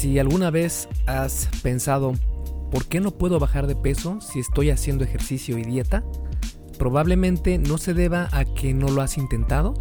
Si 0.00 0.18
alguna 0.18 0.50
vez 0.50 0.88
has 1.04 1.50
pensado, 1.62 2.14
¿por 2.70 2.86
qué 2.86 3.00
no 3.00 3.10
puedo 3.10 3.38
bajar 3.38 3.66
de 3.66 3.76
peso 3.76 4.18
si 4.22 4.38
estoy 4.38 4.70
haciendo 4.70 5.04
ejercicio 5.04 5.58
y 5.58 5.62
dieta? 5.62 6.04
Probablemente 6.78 7.58
no 7.58 7.76
se 7.76 7.92
deba 7.92 8.30
a 8.32 8.46
que 8.46 8.72
no 8.72 8.88
lo 8.88 9.02
has 9.02 9.18
intentado, 9.18 9.74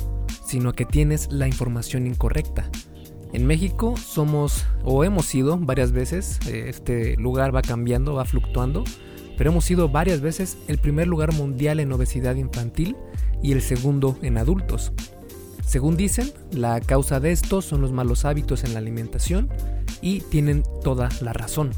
sino 0.45 0.71
a 0.71 0.73
que 0.73 0.83
tienes 0.83 1.31
la 1.31 1.47
información 1.47 2.05
incorrecta. 2.05 2.69
En 3.31 3.47
México 3.47 3.95
somos 3.95 4.65
o 4.83 5.05
hemos 5.05 5.25
sido 5.25 5.57
varias 5.57 5.93
veces, 5.93 6.39
eh, 6.49 6.65
este 6.67 7.15
lugar 7.15 7.55
va 7.55 7.61
cambiando, 7.61 8.15
va 8.15 8.25
fluctuando, 8.25 8.83
pero 9.37 9.51
hemos 9.51 9.63
sido 9.63 9.87
varias 9.87 10.19
veces 10.19 10.57
el 10.67 10.79
primer 10.79 11.07
lugar 11.07 11.33
mundial 11.33 11.79
en 11.79 11.93
obesidad 11.93 12.35
infantil 12.35 12.97
y 13.41 13.53
el 13.53 13.61
segundo 13.61 14.19
en 14.21 14.37
adultos. 14.37 14.91
Según 15.69 15.97
dicen, 15.97 16.31
la 16.51 16.81
causa 16.81 17.19
de 17.19 17.31
esto 17.31 17.61
son 17.61 17.81
los 17.81 17.91
malos 17.91 18.25
hábitos 18.25 18.63
en 18.63 18.73
la 18.73 18.79
alimentación 18.79 19.49
y 20.01 20.21
tienen 20.21 20.63
toda 20.83 21.09
la 21.21 21.31
razón. 21.31 21.73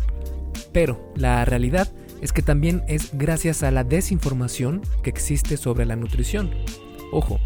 Pero 0.71 1.11
la 1.17 1.43
realidad 1.43 1.91
es 2.21 2.31
que 2.31 2.41
también 2.41 2.85
es 2.87 3.09
gracias 3.11 3.63
a 3.63 3.71
la 3.71 3.83
desinformación 3.83 4.81
que 5.03 5.09
existe 5.09 5.57
sobre 5.57 5.85
la 5.85 5.97
nutrición. 5.97 6.51
Ojo, 7.11 7.37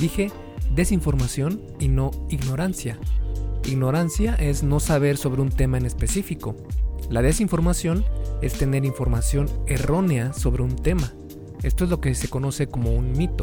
dije 0.00 0.30
desinformación 0.72 1.62
y 1.80 1.88
no 1.88 2.12
ignorancia. 2.30 2.96
Ignorancia 3.64 4.36
es 4.36 4.62
no 4.62 4.78
saber 4.78 5.16
sobre 5.16 5.42
un 5.42 5.50
tema 5.50 5.78
en 5.78 5.86
específico. 5.86 6.54
La 7.10 7.22
desinformación 7.22 8.04
es 8.40 8.52
tener 8.52 8.84
información 8.84 9.50
errónea 9.66 10.32
sobre 10.32 10.62
un 10.62 10.76
tema. 10.76 11.12
Esto 11.64 11.82
es 11.82 11.90
lo 11.90 12.00
que 12.00 12.14
se 12.14 12.28
conoce 12.28 12.68
como 12.68 12.94
un 12.94 13.10
mito. 13.18 13.42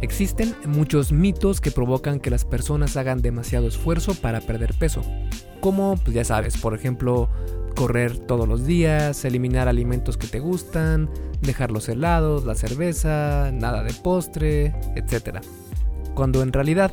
Existen 0.00 0.54
muchos 0.66 1.12
mitos 1.12 1.60
que 1.60 1.70
provocan 1.70 2.20
que 2.20 2.30
las 2.30 2.44
personas 2.44 2.96
hagan 2.96 3.22
demasiado 3.22 3.68
esfuerzo 3.68 4.14
para 4.14 4.40
perder 4.40 4.74
peso. 4.74 5.02
Como, 5.60 5.96
pues 5.96 6.14
ya 6.14 6.24
sabes, 6.24 6.58
por 6.58 6.74
ejemplo, 6.74 7.30
correr 7.74 8.18
todos 8.18 8.46
los 8.46 8.66
días, 8.66 9.24
eliminar 9.24 9.68
alimentos 9.68 10.16
que 10.16 10.26
te 10.26 10.40
gustan, 10.40 11.10
dejar 11.40 11.70
los 11.70 11.88
helados, 11.88 12.44
la 12.44 12.54
cerveza, 12.54 13.50
nada 13.52 13.82
de 13.82 13.92
postre, 13.94 14.74
etc. 14.94 15.38
Cuando 16.14 16.42
en 16.42 16.52
realidad, 16.52 16.92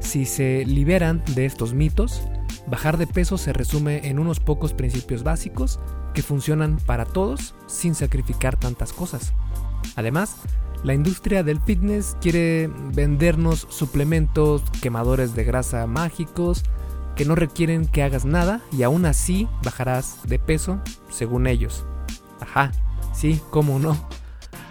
si 0.00 0.24
se 0.24 0.64
liberan 0.66 1.22
de 1.34 1.46
estos 1.46 1.74
mitos, 1.74 2.22
bajar 2.66 2.98
de 2.98 3.06
peso 3.06 3.38
se 3.38 3.52
resume 3.52 4.08
en 4.08 4.18
unos 4.18 4.40
pocos 4.40 4.74
principios 4.74 5.22
básicos 5.22 5.80
que 6.14 6.22
funcionan 6.22 6.78
para 6.86 7.04
todos 7.04 7.54
sin 7.66 7.94
sacrificar 7.94 8.56
tantas 8.56 8.92
cosas. 8.92 9.32
Además, 9.96 10.36
la 10.84 10.94
industria 10.94 11.42
del 11.42 11.60
fitness 11.60 12.16
quiere 12.20 12.68
vendernos 12.92 13.66
suplementos 13.70 14.62
quemadores 14.80 15.34
de 15.34 15.44
grasa 15.44 15.86
mágicos 15.86 16.64
que 17.14 17.24
no 17.24 17.34
requieren 17.34 17.86
que 17.86 18.02
hagas 18.02 18.24
nada 18.24 18.62
y 18.72 18.82
aún 18.82 19.06
así 19.06 19.48
bajarás 19.62 20.18
de 20.26 20.38
peso 20.38 20.80
según 21.08 21.46
ellos. 21.46 21.84
Ajá, 22.40 22.72
sí, 23.14 23.40
cómo 23.50 23.78
no. 23.78 23.96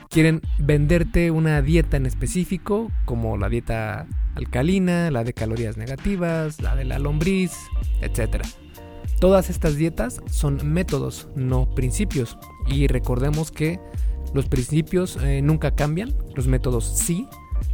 Quieren 0.10 0.42
venderte 0.60 1.32
una 1.32 1.62
dieta 1.62 1.96
en 1.96 2.06
específico, 2.06 2.92
como 3.06 3.38
la 3.38 3.48
dieta 3.48 4.08
alcalina, 4.36 5.10
la 5.12 5.24
de 5.24 5.34
calorías 5.34 5.78
negativas, 5.78 6.62
la 6.62 6.76
de 6.76 6.84
la 6.84 7.00
lombriz, 7.00 7.54
etc. 8.02 8.44
Todas 9.22 9.50
estas 9.50 9.78
dietas 9.78 10.20
son 10.30 10.60
métodos, 10.74 11.30
no 11.36 11.74
principios. 11.74 12.38
Y 12.68 12.88
recordemos 12.88 13.52
que 13.52 13.80
los 14.34 14.48
principios 14.48 15.18
eh, 15.22 15.42
nunca 15.42 15.76
cambian, 15.76 16.14
los 16.36 16.48
métodos 16.48 16.86
sí. 16.86 17.28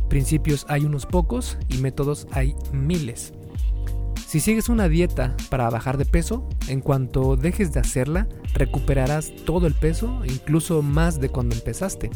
Principios 0.10 0.66
hay 0.70 0.86
unos 0.86 1.06
pocos 1.06 1.58
y 1.70 1.78
métodos 1.78 2.28
hay 2.32 2.56
miles. 2.72 3.34
Si 4.28 4.40
sigues 4.40 4.68
una 4.68 4.90
dieta 4.90 5.36
para 5.50 5.70
bajar 5.70 5.98
de 5.98 6.06
peso, 6.06 6.50
en 6.68 6.82
cuanto 6.82 7.36
dejes 7.36 7.74
de 7.74 7.80
hacerla, 7.80 8.28
recuperarás 8.54 9.32
todo 9.46 9.68
el 9.68 9.74
peso, 9.74 10.22
incluso 10.26 10.82
más 10.82 11.22
de 11.22 11.30
cuando 11.30 11.56
empezaste. 11.56 12.10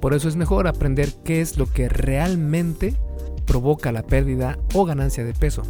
Por 0.00 0.14
eso 0.14 0.28
es 0.28 0.36
mejor 0.36 0.68
aprender 0.68 1.08
qué 1.24 1.40
es 1.40 1.56
lo 1.56 1.66
que 1.66 1.88
realmente 1.88 2.94
provoca 3.46 3.90
la 3.90 4.02
pérdida 4.04 4.58
o 4.74 4.84
ganancia 4.84 5.24
de 5.24 5.32
peso. 5.32 5.62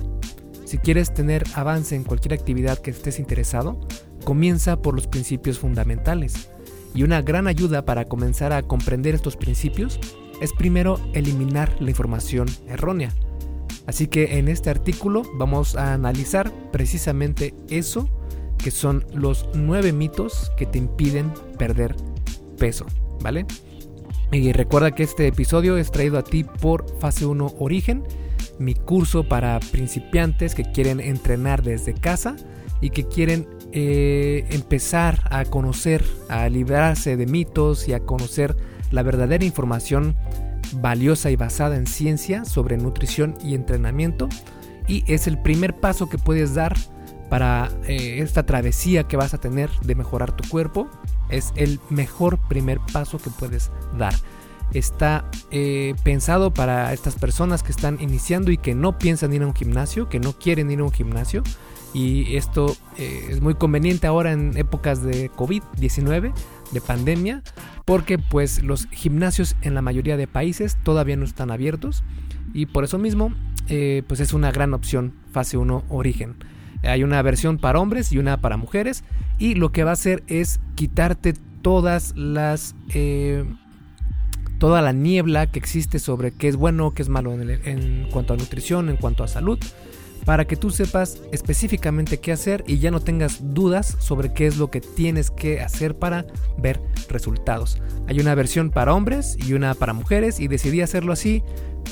Si 0.65 0.79
quieres 0.79 1.15
tener 1.15 1.45
avance 1.55 1.95
en 1.95 2.05
cualquier 2.05 2.35
actividad 2.35 2.79
que 2.79 2.91
estés 2.91 3.19
interesado, 3.19 3.81
comienza 4.25 4.83
por 4.83 4.95
los 4.95 5.07
principios 5.07 5.59
fundamentales. 5.59 6.51
Y 6.95 7.03
una 7.03 7.23
gran 7.23 7.47
ayuda 7.47 7.85
para 7.85 8.05
comenzar 8.05 8.53
a 8.53 8.63
comprender 8.63 9.15
estos 9.15 9.37
principios 9.37 9.99
es 10.41 10.53
primero 10.53 11.01
eliminar 11.13 11.75
la 11.81 11.91
información 11.91 12.49
errónea. 12.69 13.11
Así 13.87 14.07
que 14.07 14.39
en 14.39 14.49
este 14.49 14.71
artículo 14.71 15.23
vamos 15.35 15.77
a 15.77 15.93
analizar 15.93 16.53
precisamente 16.73 17.55
eso, 17.69 18.09
que 18.57 18.71
son 18.71 19.05
los 19.13 19.47
nueve 19.55 19.93
mitos 19.93 20.53
que 20.57 20.67
te 20.67 20.79
impiden 20.79 21.33
perder 21.59 21.95
peso, 22.57 22.87
¿vale? 23.21 23.45
Y 24.33 24.53
recuerda 24.53 24.93
que 24.93 25.03
este 25.03 25.27
episodio 25.27 25.77
es 25.77 25.91
traído 25.91 26.19
a 26.19 26.25
ti 26.25 26.45
por 26.45 26.99
Fase 26.99 27.27
1 27.27 27.55
Origen, 27.59 28.05
mi 28.59 28.75
curso 28.75 29.29
para 29.29 29.61
principiantes 29.61 30.55
que 30.55 30.65
quieren 30.65 31.01
entrenar 31.01 31.63
desde 31.63 31.93
casa 31.93 32.37
y 32.81 32.91
que 32.91 33.07
quieren 33.07 33.47
eh, 33.77 34.47
empezar 34.51 35.27
a 35.33 35.45
conocer, 35.45 36.05
a 36.29 36.49
librarse 36.49 37.17
de 37.17 37.27
mitos 37.27 37.89
y 37.89 37.93
a 37.93 37.99
conocer 37.99 38.57
la 38.93 39.03
verdadera 39.03 39.45
información 39.45 40.17
valiosa 40.75 41.33
y 41.33 41.37
basada 41.37 41.75
en 41.77 41.89
ciencia 41.89 42.45
sobre 42.45 42.77
nutrición 42.77 43.35
y 43.43 43.57
entrenamiento. 43.57 44.29
Y 44.87 45.03
es 45.13 45.27
el 45.27 45.43
primer 45.43 45.75
paso 45.75 46.09
que 46.09 46.19
puedes 46.19 46.55
dar 46.55 46.77
para 47.29 47.69
eh, 47.89 48.21
esta 48.21 48.47
travesía 48.47 49.09
que 49.09 49.17
vas 49.17 49.35
a 49.35 49.39
tener 49.39 49.71
de 49.81 49.97
mejorar 49.97 50.37
tu 50.37 50.49
cuerpo. 50.49 50.89
Es 51.29 51.53
el 51.57 51.81
mejor 51.91 52.39
primer 52.49 52.79
paso 52.93 53.19
que 53.19 53.31
puedes 53.31 53.73
dar. 53.99 54.15
Está 54.73 55.29
eh, 55.51 55.97
pensado 56.05 56.55
para 56.55 56.93
estas 56.93 57.17
personas 57.17 57.65
que 57.65 57.73
están 57.73 58.01
iniciando 58.01 58.53
y 58.53 58.57
que 58.57 58.77
no 58.77 58.99
piensan 58.99 59.33
ir 59.33 59.43
a 59.43 59.49
un 59.49 59.55
gimnasio, 59.55 60.09
que 60.09 60.21
no 60.21 60.33
quieren 60.33 60.71
ir 60.71 60.79
a 60.79 60.85
un 60.85 60.93
gimnasio 60.93 61.43
y 61.95 62.37
esto 62.37 62.77
eh, 62.99 63.29
es 63.31 63.41
muy 63.41 63.55
conveniente 63.55 64.09
ahora 64.09 64.33
en 64.33 64.57
épocas 64.59 65.03
de 65.03 65.31
COVID-19, 65.31 66.35
de 66.73 66.81
pandemia, 66.81 67.43
porque 67.85 68.19
pues 68.19 68.63
los 68.63 68.87
gimnasios 68.89 69.55
en 69.63 69.75
la 69.75 69.81
mayoría 69.81 70.17
de 70.17 70.27
países 70.27 70.77
todavía 70.83 71.17
no 71.17 71.25
están 71.25 71.53
abiertos 71.53 72.03
y 72.53 72.67
por 72.67 72.83
eso 72.83 72.99
mismo 72.99 73.33
eh, 73.69 74.03
pues 74.09 74.19
es 74.19 74.33
una 74.33 74.51
gran 74.51 74.75
opción 74.75 75.15
fase 75.31 75.57
1 75.57 75.85
origen. 75.89 76.35
Hay 76.83 77.05
una 77.05 77.23
versión 77.23 77.59
para 77.59 77.79
hombres 77.79 78.13
y 78.13 78.19
una 78.19 78.41
para 78.41 78.57
mujeres 78.57 79.05
y 79.39 79.55
lo 79.55 79.71
que 79.71 79.85
va 79.85 79.91
a 79.91 79.95
hacer 79.95 80.25
es 80.27 80.61
quitarte 80.75 81.33
todas 81.63 82.13
las... 82.17 82.75
Eh, 82.93 83.45
toda 84.59 84.81
la 84.81 84.93
niebla 84.93 85.51
que 85.51 85.59
existe 85.59 85.99
sobre 85.99 86.31
qué 86.31 86.49
es 86.49 86.57
bueno, 86.57 86.95
qué 86.95 87.03
es 87.03 87.09
malo 87.09 87.33
en 87.33 88.09
cuanto 88.11 88.33
a 88.33 88.37
nutrición, 88.37 88.89
en 88.89 88.97
cuanto 88.97 89.23
a 89.23 89.29
salud 89.29 89.59
para 90.25 90.47
que 90.47 90.57
tú 90.57 90.71
sepas 90.71 91.21
específicamente 91.33 92.19
qué 92.19 92.33
hacer 92.33 92.65
y 92.67 92.79
ya 92.79 92.91
no 92.91 93.01
tengas 93.01 93.55
dudas 93.55 93.97
sobre 94.01 94.33
qué 94.33 94.47
es 94.47 94.57
lo 94.57 94.71
que 94.71 94.81
tienes 94.81 95.31
que 95.31 95.61
hacer 95.61 95.97
para 95.97 96.27
ver 96.59 96.81
resultados. 97.09 97.81
Hay 98.07 98.21
una 98.21 98.35
versión 98.35 98.71
para 98.71 98.95
hombres 98.95 99.37
y 99.47 99.53
una 99.53 99.75
para 99.75 99.93
mujeres 99.93 100.41
y 100.41 100.49
decidí 100.49 100.81
hacerlo 100.81 101.13
así 101.13 101.43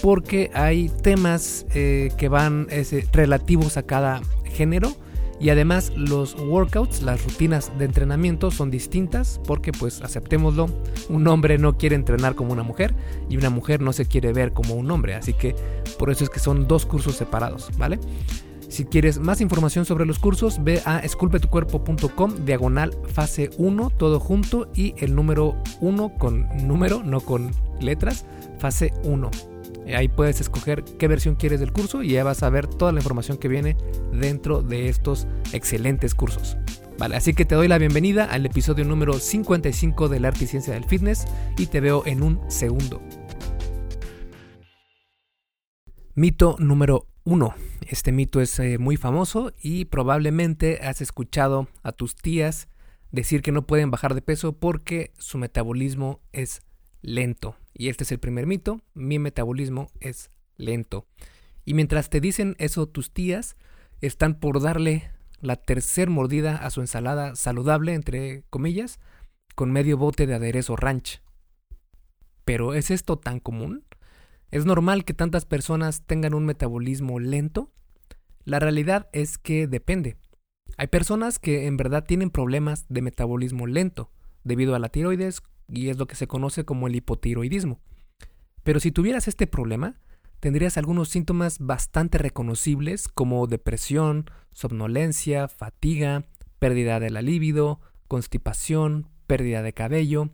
porque 0.01 0.51
hay 0.55 0.89
temas 1.03 1.67
eh, 1.75 2.11
que 2.17 2.29
van 2.29 2.67
relativos 3.13 3.77
a 3.77 3.83
cada 3.83 4.23
género 4.45 4.97
y 5.43 5.51
además 5.51 5.93
los 5.97 6.37
workouts, 6.37 7.03
las 7.03 7.25
rutinas 7.25 7.77
de 7.77 7.85
entrenamiento 7.85 8.53
son 8.53 8.71
distintas 8.71 9.41
porque 9.45 9.73
pues 9.73 10.01
aceptémoslo, 10.01 10.69
un 11.09 11.27
hombre 11.27 11.59
no 11.59 11.77
quiere 11.77 11.97
entrenar 11.97 12.37
como 12.37 12.53
una 12.53 12.63
mujer 12.63 12.95
y 13.29 13.37
una 13.37 13.51
mujer 13.51 13.81
no 13.81 13.93
se 13.93 14.07
quiere 14.07 14.33
ver 14.33 14.53
como 14.53 14.75
un 14.75 14.89
hombre, 14.93 15.15
así 15.15 15.33
que 15.35 15.57
por 15.99 16.11
eso 16.11 16.23
es 16.23 16.31
que 16.31 16.39
son 16.39 16.69
dos 16.69 16.87
cursos 16.87 17.17
separados, 17.17 17.71
¿vale? 17.77 17.99
Si 18.69 18.85
quieres 18.85 19.19
más 19.19 19.41
información 19.41 19.85
sobre 19.85 20.07
los 20.07 20.21
cursos, 20.21 20.63
ve 20.63 20.81
a 20.87 21.01
esculpetucuerpo.com 21.01 22.45
diagonal 22.47 22.97
fase 23.09 23.51
1, 23.59 23.91
todo 23.99 24.21
junto 24.21 24.71
y 24.75 24.95
el 24.99 25.15
número 25.15 25.57
1 25.81 26.15
con 26.19 26.47
número, 26.67 27.03
no 27.03 27.21
con 27.21 27.51
letras, 27.81 28.25
fase 28.59 28.95
1. 29.03 29.52
Eh, 29.87 29.97
ahí 29.97 30.09
puedes 30.09 30.41
escoger 30.41 30.85
qué 30.85 31.09
versión 31.09 31.35
quieres 31.35 31.61
del 31.61 31.73
curso 31.73 32.03
y 32.03 32.11
ya 32.11 32.25
vas 32.25 32.43
a 32.43 32.51
ver 32.51 32.67
toda 32.67 32.93
la 32.93 33.01
información 33.01 33.39
que 33.39 33.49
viene 33.49 33.77
dentro 34.13 34.63
de 34.63 34.89
estos 34.89 35.27
excelentes 35.53 36.15
cursos. 36.15 36.57
Vale, 36.99 37.17
así 37.17 37.35
que 37.35 37.45
te 37.45 37.55
doy 37.55 37.69
la 37.69 37.79
bienvenida 37.79 38.25
al 38.25 38.47
episodio 38.47 38.85
número 38.85 39.15
55 39.15 40.09
del 40.09 40.25
arte 40.25 40.45
y 40.45 40.47
ciencia 40.47 40.75
del 40.75 40.85
fitness 40.85 41.25
y 41.59 41.67
te 41.67 41.81
veo 41.81 42.05
en 42.07 42.23
un 42.23 42.41
segundo. 42.49 43.03
Mito 46.15 46.57
número 46.59 47.07
1. 47.25 47.55
Este 47.89 48.13
mito 48.13 48.41
es 48.41 48.59
eh, 48.59 48.79
muy 48.79 48.97
famoso 48.97 49.53
y 49.61 49.87
probablemente 49.87 50.81
has 50.83 51.01
escuchado 51.01 51.69
a 51.83 51.93
tus 51.93 52.15
tías 52.15 52.69
decir 53.11 53.43
que 53.43 53.53
no 53.53 53.67
pueden 53.67 53.91
bajar 53.91 54.15
de 54.15 54.23
peso 54.23 54.53
porque 54.53 55.13
su 55.19 55.39
metabolismo 55.39 56.21
es 56.33 56.63
lento. 57.03 57.57
Y 57.75 57.89
este 57.89 58.05
es 58.05 58.13
el 58.13 58.19
primer 58.19 58.47
mito, 58.47 58.81
mi 58.95 59.19
metabolismo 59.19 59.89
es 60.01 60.31
lento. 60.57 61.07
Y 61.65 61.75
mientras 61.75 62.11
te 62.11 62.21
dicen 62.21 62.57
eso 62.59 62.87
tus 62.89 63.13
tías, 63.13 63.57
están 64.01 64.39
por 64.41 64.61
darle 64.61 65.11
la 65.41 65.57
tercer 65.57 66.09
mordida 66.09 66.57
a 66.57 66.71
su 66.71 66.81
ensalada 66.81 67.37
saludable, 67.37 67.95
entre 67.95 68.45
comillas, 68.51 69.01
con 69.55 69.73
medio 69.73 69.97
bote 69.99 70.27
de 70.27 70.35
aderezo 70.35 70.77
ranch. 70.77 71.21
Pero 72.45 72.75
¿es 72.75 72.91
esto 72.91 73.19
tan 73.19 73.41
común? 73.41 73.85
¿Es 74.51 74.67
normal 74.67 75.05
que 75.05 75.15
tantas 75.15 75.45
personas 75.45 76.03
tengan 76.07 76.35
un 76.35 76.45
metabolismo 76.45 77.19
lento? 77.19 77.71
La 78.45 78.59
realidad 78.59 79.09
es 79.13 79.39
que 79.39 79.67
depende. 79.67 80.17
Hay 80.77 80.89
personas 80.89 81.39
que 81.39 81.67
en 81.67 81.77
verdad 81.77 82.05
tienen 82.05 82.31
problemas 82.31 82.87
de 82.89 83.03
metabolismo 83.03 83.67
lento 83.67 84.11
debido 84.43 84.75
a 84.75 84.79
la 84.79 84.89
tiroides 84.89 85.43
y 85.69 85.89
es 85.89 85.99
lo 85.99 86.07
que 86.07 86.17
se 86.17 86.27
conoce 86.27 86.65
como 86.65 86.87
el 86.87 86.97
hipotiroidismo. 86.97 87.81
Pero 88.63 88.81
si 88.81 88.93
tuvieras 88.93 89.29
este 89.29 89.47
problema, 89.47 90.01
tendrías 90.41 90.77
algunos 90.77 91.09
síntomas 91.09 91.59
bastante 91.59 92.19
reconocibles 92.19 93.09
como 93.09 93.47
depresión, 93.47 94.31
somnolencia, 94.53 95.49
fatiga, 95.49 96.25
pérdida 96.59 97.01
de 97.01 97.11
la 97.11 97.23
libido, 97.23 97.81
constipación, 98.09 99.09
pérdida 99.27 99.63
de 99.63 99.73
cabello. 99.73 100.31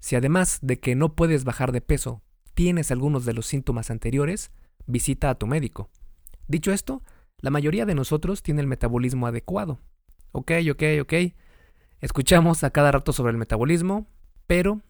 Si 0.00 0.16
además 0.16 0.58
de 0.62 0.78
que 0.78 0.94
no 0.94 1.14
puedes 1.14 1.44
bajar 1.44 1.72
de 1.72 1.80
peso, 1.80 2.22
tienes 2.54 2.90
algunos 2.90 3.24
de 3.24 3.34
los 3.34 3.46
síntomas 3.46 3.90
anteriores, 3.90 4.50
visita 4.86 5.30
a 5.30 5.34
tu 5.36 5.46
médico. 5.46 5.90
Dicho 6.48 6.72
esto, 6.72 7.02
la 7.40 7.50
mayoría 7.50 7.86
de 7.86 7.94
nosotros 7.94 8.42
tiene 8.42 8.60
el 8.60 8.66
metabolismo 8.66 9.26
adecuado. 9.26 9.78
Ok, 10.32 10.52
ok, 10.70 10.82
ok. 11.02 11.14
Escuchamos 12.00 12.64
a 12.64 12.70
cada 12.70 12.92
rato 12.92 13.12
sobre 13.12 13.32
el 13.32 13.38
metabolismo, 13.38 14.06
pero 14.48 14.80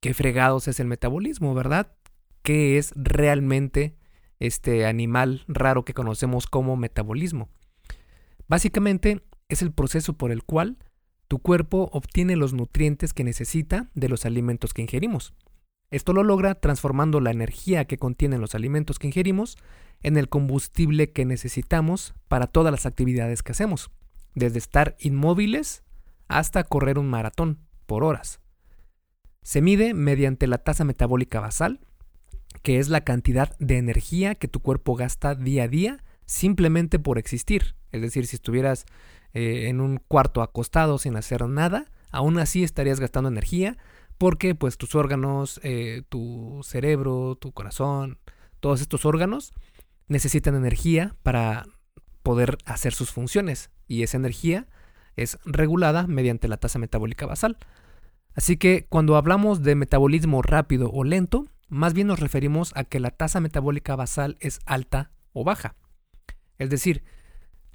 ¿qué 0.00 0.12
fregados 0.12 0.68
es 0.68 0.80
el 0.80 0.88
metabolismo, 0.88 1.54
verdad? 1.54 1.96
¿Qué 2.42 2.76
es 2.76 2.92
realmente 2.96 3.96
este 4.40 4.84
animal 4.84 5.44
raro 5.48 5.86
que 5.86 5.94
conocemos 5.94 6.46
como 6.46 6.76
metabolismo? 6.76 7.48
Básicamente 8.48 9.22
es 9.48 9.62
el 9.62 9.72
proceso 9.72 10.12
por 10.14 10.30
el 10.30 10.42
cual 10.42 10.76
tu 11.28 11.38
cuerpo 11.38 11.88
obtiene 11.92 12.36
los 12.36 12.52
nutrientes 12.52 13.14
que 13.14 13.24
necesita 13.24 13.88
de 13.94 14.08
los 14.08 14.26
alimentos 14.26 14.74
que 14.74 14.82
ingerimos. 14.82 15.32
Esto 15.90 16.12
lo 16.12 16.24
logra 16.24 16.56
transformando 16.56 17.20
la 17.20 17.30
energía 17.30 17.86
que 17.86 17.98
contienen 17.98 18.40
los 18.40 18.56
alimentos 18.56 18.98
que 18.98 19.06
ingerimos 19.06 19.56
en 20.02 20.16
el 20.16 20.28
combustible 20.28 21.12
que 21.12 21.24
necesitamos 21.24 22.14
para 22.26 22.48
todas 22.48 22.72
las 22.72 22.84
actividades 22.84 23.44
que 23.44 23.52
hacemos, 23.52 23.92
desde 24.34 24.58
estar 24.58 24.96
inmóviles 24.98 25.84
hasta 26.26 26.64
correr 26.64 26.98
un 26.98 27.08
maratón 27.08 27.60
por 27.86 28.02
horas. 28.02 28.40
Se 29.44 29.60
mide 29.60 29.92
mediante 29.92 30.46
la 30.46 30.58
tasa 30.58 30.84
metabólica 30.84 31.38
basal, 31.38 31.78
que 32.62 32.78
es 32.78 32.88
la 32.88 33.02
cantidad 33.02 33.56
de 33.58 33.76
energía 33.76 34.34
que 34.34 34.48
tu 34.48 34.60
cuerpo 34.60 34.96
gasta 34.96 35.34
día 35.34 35.64
a 35.64 35.68
día 35.68 36.02
simplemente 36.24 36.98
por 36.98 37.18
existir. 37.18 37.76
Es 37.92 38.00
decir, 38.00 38.26
si 38.26 38.36
estuvieras 38.36 38.86
eh, 39.34 39.68
en 39.68 39.82
un 39.82 39.98
cuarto 39.98 40.40
acostado 40.40 40.96
sin 40.96 41.14
hacer 41.16 41.46
nada, 41.46 41.84
aún 42.10 42.38
así 42.38 42.64
estarías 42.64 43.00
gastando 43.00 43.28
energía 43.28 43.76
porque 44.16 44.54
pues 44.54 44.78
tus 44.78 44.94
órganos, 44.94 45.60
eh, 45.62 46.02
tu 46.08 46.60
cerebro, 46.62 47.36
tu 47.36 47.52
corazón, 47.52 48.18
todos 48.60 48.80
estos 48.80 49.04
órganos 49.04 49.52
necesitan 50.08 50.54
energía 50.54 51.16
para 51.22 51.66
poder 52.22 52.56
hacer 52.64 52.94
sus 52.94 53.10
funciones 53.10 53.70
y 53.86 54.04
esa 54.04 54.16
energía 54.16 54.68
es 55.16 55.38
regulada 55.44 56.06
mediante 56.06 56.48
la 56.48 56.56
tasa 56.56 56.78
metabólica 56.78 57.26
basal. 57.26 57.58
Así 58.34 58.56
que 58.56 58.86
cuando 58.88 59.16
hablamos 59.16 59.62
de 59.62 59.74
metabolismo 59.74 60.42
rápido 60.42 60.90
o 60.92 61.04
lento, 61.04 61.46
más 61.68 61.94
bien 61.94 62.08
nos 62.08 62.20
referimos 62.20 62.72
a 62.74 62.84
que 62.84 63.00
la 63.00 63.10
tasa 63.10 63.40
metabólica 63.40 63.96
basal 63.96 64.36
es 64.40 64.60
alta 64.66 65.12
o 65.32 65.44
baja. 65.44 65.76
Es 66.58 66.70
decir, 66.70 67.04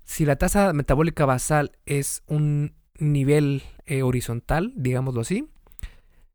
si 0.04 0.26
la 0.26 0.38
tasa 0.38 0.74
metabólica 0.74 1.26
basal 1.26 1.72
es 1.86 2.24
un 2.28 2.74
nivel 2.98 3.64
eh, 3.86 4.04
horizontal, 4.04 4.74
digámoslo 4.76 5.22
así, 5.22 5.48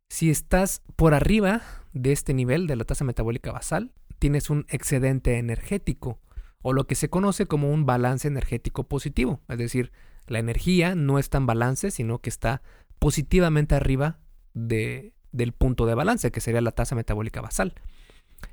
si 0.09 0.31
estás 0.31 0.83
por 0.97 1.15
arriba 1.15 1.63
de 1.93 2.13
este 2.13 2.35
nivel 2.35 2.67
de 2.67 2.77
la 2.77 2.85
tasa 2.85 3.05
metabólica 3.05 3.53
basal, 3.53 3.93
tienes 4.19 4.49
un 4.49 4.65
excedente 4.69 5.39
energético 5.39 6.21
o 6.63 6.73
lo 6.73 6.87
que 6.87 6.95
se 6.95 7.11
conoce 7.11 7.47
como 7.47 7.71
un 7.71 7.85
balance 7.85 8.27
energético 8.27 8.85
positivo, 8.89 9.41
es 9.49 9.59
decir, 9.59 9.93
la 10.27 10.39
energía 10.39 10.95
no 10.95 11.19
está 11.19 11.39
en 11.39 11.47
balance, 11.47 11.91
sino 11.91 12.21
que 12.21 12.31
está 12.31 12.63
positivamente 12.99 13.75
arriba 13.75 14.19
de, 14.55 15.13
del 15.33 15.53
punto 15.53 15.87
de 15.87 15.95
balance, 15.95 16.31
que 16.31 16.41
sería 16.41 16.61
la 16.61 16.73
tasa 16.73 16.95
metabólica 16.95 17.41
basal. 17.41 17.75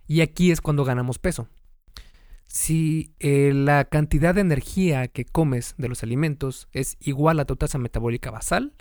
Y 0.08 0.22
aquí 0.22 0.52
es 0.52 0.62
cuando 0.62 0.84
ganamos 0.84 1.20
peso. 1.20 1.48
Si 2.48 3.14
eh, 3.20 3.54
la 3.54 3.86
cantidad 3.86 4.36
de 4.36 4.42
energía 4.42 5.08
que 5.08 5.24
comes 5.24 5.74
de 5.78 5.88
los 5.88 6.04
alimentos 6.04 6.68
es 6.74 6.98
igual 7.00 7.40
a 7.40 7.46
tu 7.46 7.56
tasa 7.56 7.78
metabólica 7.78 8.30
basal, 8.30 8.74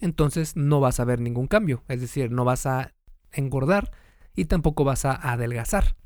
entonces 0.00 0.56
no 0.56 0.80
vas 0.80 1.00
a 1.00 1.04
ver 1.04 1.20
ningún 1.20 1.46
cambio, 1.46 1.84
es 1.88 2.00
decir, 2.00 2.30
no 2.30 2.44
vas 2.44 2.64
a 2.66 2.94
engordar 3.32 3.90
y 4.34 4.46
tampoco 4.46 4.84
vas 4.84 5.04
a 5.04 5.12
adelgazar. 5.12 5.96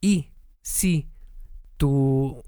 Y 0.00 0.30
si 0.62 1.08
tu 1.76 2.42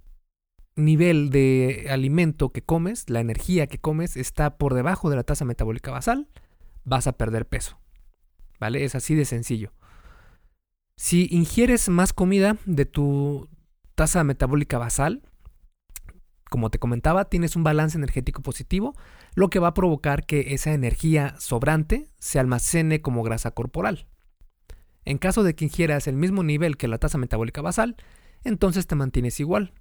nivel 0.79 1.31
de 1.31 1.87
alimento 1.91 2.51
que 2.51 2.63
comes, 2.63 3.11
la 3.11 3.21
energía 3.21 3.67
que 3.67 3.79
comes, 3.79 4.17
está 4.17 4.57
por 4.57 4.75
debajo 4.75 5.11
de 5.11 5.17
la 5.17 5.25
tasa 5.25 5.45
metabólica 5.45 5.91
basal, 5.91 6.29
vas 6.85 7.07
a 7.07 7.13
perder 7.13 7.47
peso. 7.47 7.79
¿Vale? 8.59 8.85
Es 8.85 8.95
así 8.95 9.15
de 9.15 9.25
sencillo. 9.25 9.73
Si 10.97 11.29
ingieres 11.31 11.89
más 11.89 12.13
comida 12.13 12.57
de 12.65 12.85
tu 12.87 13.49
tasa 13.95 14.25
metabólica 14.25 14.79
basal, 14.79 15.23
como 16.51 16.71
te 16.71 16.79
comentaba, 16.79 17.27
tienes 17.27 17.57
un 17.57 17.63
balance 17.63 17.99
energético 17.99 18.43
positivo, 18.43 18.97
lo 19.35 19.51
que 19.51 19.59
va 19.59 19.69
a 19.69 19.75
provocar 19.75 20.25
que 20.25 20.55
esa 20.55 20.73
energía 20.73 21.35
sobrante 21.39 22.09
se 22.19 22.39
almacene 22.39 23.03
como 23.03 23.23
grasa 23.23 23.51
corporal. 23.51 24.07
En 25.05 25.19
caso 25.19 25.43
de 25.43 25.55
que 25.55 25.67
ingieras 25.67 26.07
el 26.07 26.17
mismo 26.17 26.43
nivel 26.43 26.77
que 26.77 26.89
la 26.89 26.99
tasa 26.99 27.19
metabólica 27.19 27.63
basal, 27.63 27.97
entonces 28.45 28.87
te 28.87 28.95
mantienes 28.95 29.41
igual, 29.41 29.73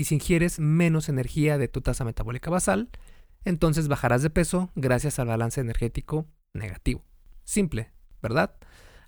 y 0.00 0.04
si 0.04 0.14
ingieres 0.14 0.58
menos 0.58 1.10
energía 1.10 1.58
de 1.58 1.68
tu 1.68 1.82
tasa 1.82 2.06
metabólica 2.06 2.48
basal, 2.48 2.88
entonces 3.44 3.86
bajarás 3.86 4.22
de 4.22 4.30
peso 4.30 4.70
gracias 4.74 5.18
al 5.18 5.26
balance 5.26 5.60
energético 5.60 6.26
negativo. 6.54 7.04
Simple, 7.44 7.92
¿verdad? 8.22 8.56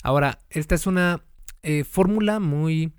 Ahora, 0.03 0.41
esta 0.51 0.75
es 0.75 0.87
una 0.87 1.25
eh, 1.63 1.85
fórmula 1.85 2.41
muy 2.41 2.93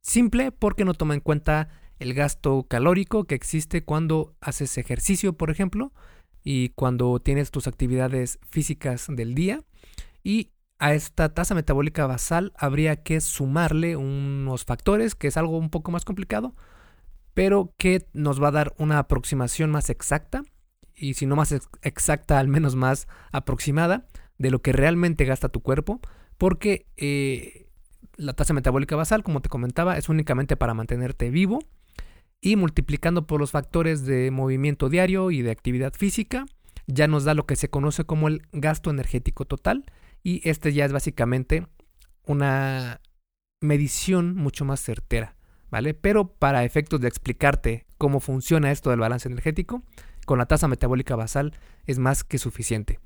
simple 0.00 0.50
porque 0.50 0.86
no 0.86 0.94
toma 0.94 1.12
en 1.12 1.20
cuenta 1.20 1.68
el 1.98 2.14
gasto 2.14 2.64
calórico 2.70 3.24
que 3.24 3.34
existe 3.34 3.84
cuando 3.84 4.34
haces 4.40 4.78
ejercicio, 4.78 5.34
por 5.34 5.50
ejemplo, 5.50 5.92
y 6.42 6.70
cuando 6.70 7.20
tienes 7.20 7.50
tus 7.50 7.66
actividades 7.66 8.38
físicas 8.48 9.08
del 9.10 9.34
día. 9.34 9.60
Y 10.24 10.52
a 10.78 10.94
esta 10.94 11.34
tasa 11.34 11.54
metabólica 11.54 12.06
basal 12.06 12.54
habría 12.56 13.02
que 13.02 13.20
sumarle 13.20 13.96
unos 13.96 14.64
factores, 14.64 15.14
que 15.14 15.28
es 15.28 15.36
algo 15.36 15.58
un 15.58 15.68
poco 15.68 15.90
más 15.90 16.06
complicado, 16.06 16.54
pero 17.36 17.74
que 17.76 18.08
nos 18.14 18.42
va 18.42 18.48
a 18.48 18.52
dar 18.52 18.74
una 18.78 18.98
aproximación 18.98 19.70
más 19.70 19.90
exacta, 19.90 20.42
y 20.94 21.12
si 21.12 21.26
no 21.26 21.36
más 21.36 21.52
exacta, 21.82 22.38
al 22.38 22.48
menos 22.48 22.76
más 22.76 23.08
aproximada, 23.30 24.06
de 24.38 24.50
lo 24.50 24.62
que 24.62 24.72
realmente 24.72 25.26
gasta 25.26 25.50
tu 25.50 25.60
cuerpo, 25.60 26.00
porque 26.38 26.86
eh, 26.96 27.68
la 28.16 28.32
tasa 28.32 28.54
metabólica 28.54 28.96
basal, 28.96 29.22
como 29.22 29.42
te 29.42 29.50
comentaba, 29.50 29.98
es 29.98 30.08
únicamente 30.08 30.56
para 30.56 30.72
mantenerte 30.72 31.28
vivo, 31.28 31.58
y 32.40 32.56
multiplicando 32.56 33.26
por 33.26 33.38
los 33.38 33.50
factores 33.50 34.06
de 34.06 34.30
movimiento 34.30 34.88
diario 34.88 35.30
y 35.30 35.42
de 35.42 35.50
actividad 35.50 35.92
física, 35.92 36.46
ya 36.86 37.06
nos 37.06 37.24
da 37.24 37.34
lo 37.34 37.44
que 37.44 37.56
se 37.56 37.68
conoce 37.68 38.04
como 38.04 38.28
el 38.28 38.46
gasto 38.52 38.88
energético 38.88 39.44
total, 39.44 39.84
y 40.22 40.40
este 40.48 40.72
ya 40.72 40.86
es 40.86 40.92
básicamente 40.92 41.66
una 42.24 43.02
medición 43.60 44.36
mucho 44.36 44.64
más 44.64 44.80
certera 44.80 45.35
¿vale? 45.70 45.94
Pero 45.94 46.28
para 46.28 46.64
efectos 46.64 47.00
de 47.00 47.08
explicarte 47.08 47.86
cómo 47.98 48.20
funciona 48.20 48.70
esto 48.70 48.90
del 48.90 49.00
balance 49.00 49.28
energético, 49.28 49.82
con 50.26 50.38
la 50.38 50.46
tasa 50.46 50.68
metabólica 50.68 51.16
basal 51.16 51.54
es 51.86 51.98
más 51.98 52.24
que 52.24 52.38
suficiente. 52.38 52.98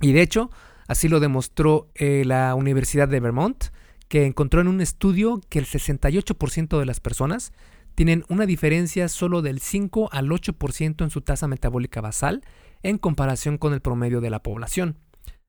Y 0.00 0.12
de 0.12 0.22
hecho, 0.22 0.50
así 0.86 1.08
lo 1.08 1.20
demostró 1.20 1.90
eh, 1.94 2.22
la 2.24 2.54
Universidad 2.54 3.08
de 3.08 3.20
Vermont, 3.20 3.66
que 4.08 4.26
encontró 4.26 4.60
en 4.60 4.68
un 4.68 4.80
estudio 4.80 5.40
que 5.48 5.58
el 5.58 5.66
68% 5.66 6.78
de 6.78 6.86
las 6.86 7.00
personas 7.00 7.52
tienen 7.96 8.24
una 8.28 8.46
diferencia 8.46 9.08
solo 9.08 9.42
del 9.42 9.60
5 9.60 10.10
al 10.12 10.28
8% 10.28 11.02
en 11.02 11.10
su 11.10 11.22
tasa 11.22 11.48
metabólica 11.48 12.00
basal 12.00 12.44
en 12.82 12.98
comparación 12.98 13.58
con 13.58 13.72
el 13.72 13.80
promedio 13.80 14.20
de 14.20 14.30
la 14.30 14.42
población. 14.42 14.98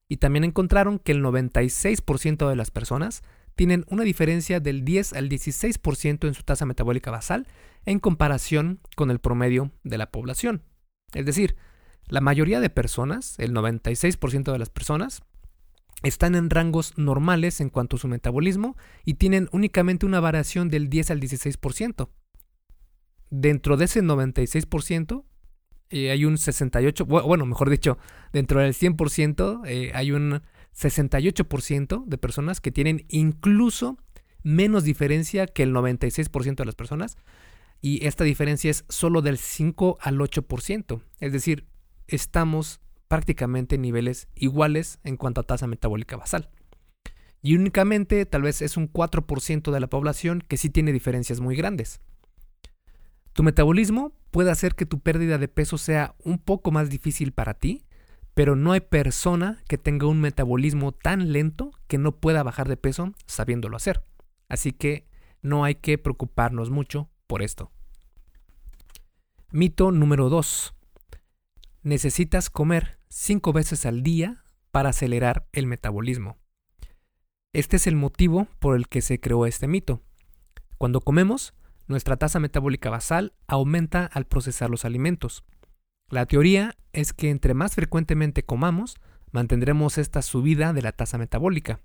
Y 0.08 0.18
también 0.18 0.46
encontraron 0.46 0.98
que 0.98 1.12
el 1.12 1.22
96% 1.22 2.50
de 2.50 2.56
las 2.56 2.72
personas 2.72 3.22
tienen 3.58 3.86
una 3.90 4.04
diferencia 4.04 4.60
del 4.60 4.86
10 4.86 5.14
al 5.14 5.30
16% 5.30 6.28
en 6.28 6.34
su 6.36 6.44
tasa 6.44 6.66
metabólica 6.66 7.10
basal 7.10 7.48
en 7.86 8.00
comparación 8.00 8.80
con 8.96 9.10
el 9.10 9.20
promedio 9.20 9.72
de 9.84 9.98
la 9.98 10.12
población. 10.12 10.62
Es 11.14 11.26
decir, 11.26 11.56
la 12.08 12.22
mayoría 12.22 12.60
de 12.60 12.70
personas, 12.70 13.38
el 13.40 13.54
96% 13.54 14.52
de 14.52 14.60
las 14.60 14.70
personas, 14.70 15.24
están 16.04 16.36
en 16.36 16.52
rangos 16.52 16.94
normales 16.98 17.60
en 17.60 17.70
cuanto 17.70 17.96
a 17.96 18.00
su 18.00 18.08
metabolismo 18.08 18.78
y 19.04 19.16
tienen 19.16 19.50
únicamente 19.52 20.06
una 20.06 20.20
variación 20.20 20.70
del 20.70 20.88
10 20.88 21.12
al 21.12 21.20
16%. 21.20 22.10
dentro 23.30 23.76
de 23.76 23.86
ese 23.86 24.02
96% 24.04 25.26
eh, 25.90 26.12
hay 26.12 26.26
un 26.26 26.38
68, 26.38 27.06
bueno, 27.06 27.46
mejor 27.46 27.70
dicho, 27.70 27.98
dentro 28.32 28.60
del 28.62 28.74
100% 28.74 29.62
eh, 29.66 29.92
hay 29.96 30.12
un 30.12 30.44
68% 30.78 32.06
de 32.06 32.18
personas 32.18 32.62
que 32.62 32.72
tienen 32.72 33.06
incluso 33.10 33.98
menos 34.44 34.84
diferencia 34.84 35.48
que 35.48 35.64
el 35.64 35.74
96% 35.74 36.56
de 36.56 36.66
las 36.66 36.76
personas. 36.76 37.18
Y 37.82 38.06
esta 38.06 38.24
diferencia 38.24 38.72
es 38.72 38.86
solo 38.90 39.22
del 39.22 39.38
5 39.38 39.98
al 40.02 40.18
8%. 40.18 41.02
Es 41.20 41.34
decir, 41.34 41.68
estamos 42.08 42.80
prácticamente 43.08 43.76
en 43.76 43.82
niveles 43.82 44.28
iguales 44.36 45.00
en 45.04 45.18
cuanto 45.18 45.42
a 45.42 45.46
tasa 45.46 45.68
metabólica 45.68 46.18
basal. 46.18 46.50
Y 47.42 47.56
únicamente 47.56 48.26
tal 48.26 48.42
vez 48.42 48.62
es 48.62 48.78
un 48.78 48.92
4% 48.92 49.72
de 49.72 49.80
la 49.80 49.88
población 49.88 50.44
que 50.48 50.58
sí 50.58 50.70
tiene 50.70 50.92
diferencias 50.92 51.40
muy 51.40 51.56
grandes. 51.56 52.02
Tu 53.34 53.44
metabolismo 53.44 54.14
puede 54.32 54.52
hacer 54.52 54.76
que 54.76 54.86
tu 54.86 55.00
pérdida 55.00 55.38
de 55.38 55.48
peso 55.48 55.78
sea 55.78 56.16
un 56.24 56.40
poco 56.40 56.72
más 56.72 56.90
difícil 56.90 57.32
para 57.32 57.54
ti, 57.54 57.84
pero 58.38 58.56
no 58.56 58.72
hay 58.72 58.82
persona 58.82 59.64
que 59.68 59.80
tenga 59.80 60.06
un 60.06 60.22
metabolismo 60.22 60.92
tan 60.92 61.32
lento 61.32 61.72
que 61.88 61.98
no 61.98 62.20
pueda 62.20 62.44
bajar 62.44 62.68
de 62.68 62.78
peso 62.78 63.16
sabiéndolo 63.26 63.76
hacer. 63.76 64.04
Así 64.48 64.74
que 64.74 65.08
no 65.42 65.64
hay 65.64 65.74
que 65.74 65.98
preocuparnos 65.98 66.70
mucho 66.70 67.10
por 67.26 67.42
esto. 67.42 67.72
Mito 69.50 69.92
número 69.92 70.30
2. 70.30 70.76
Necesitas 71.82 72.52
comer 72.52 73.00
5 73.10 73.54
veces 73.54 73.88
al 73.88 74.04
día 74.04 74.44
para 74.70 74.90
acelerar 74.90 75.48
el 75.52 75.66
metabolismo. 75.66 76.38
Este 77.54 77.78
es 77.78 77.88
el 77.88 77.96
motivo 77.96 78.48
por 78.60 78.76
el 78.76 78.88
que 78.88 79.02
se 79.02 79.20
creó 79.20 79.48
este 79.48 79.68
mito. 79.68 80.04
Cuando 80.78 81.02
comemos, 81.02 81.56
nuestra 81.88 82.18
tasa 82.18 82.40
metabólica 82.40 82.92
basal 82.92 83.34
aumenta 83.48 84.06
al 84.06 84.26
procesar 84.26 84.70
los 84.70 84.86
alimentos. 84.86 85.44
La 86.10 86.26
teoría 86.26 86.76
es 86.94 87.12
que 87.12 87.30
entre 87.30 87.54
más 87.54 87.76
frecuentemente 87.76 88.44
comamos, 88.44 88.96
mantendremos 89.32 89.98
esta 89.98 90.22
subida 90.22 90.72
de 90.72 90.82
la 90.82 90.94
tasa 90.94 91.18
metabólica. 91.18 91.82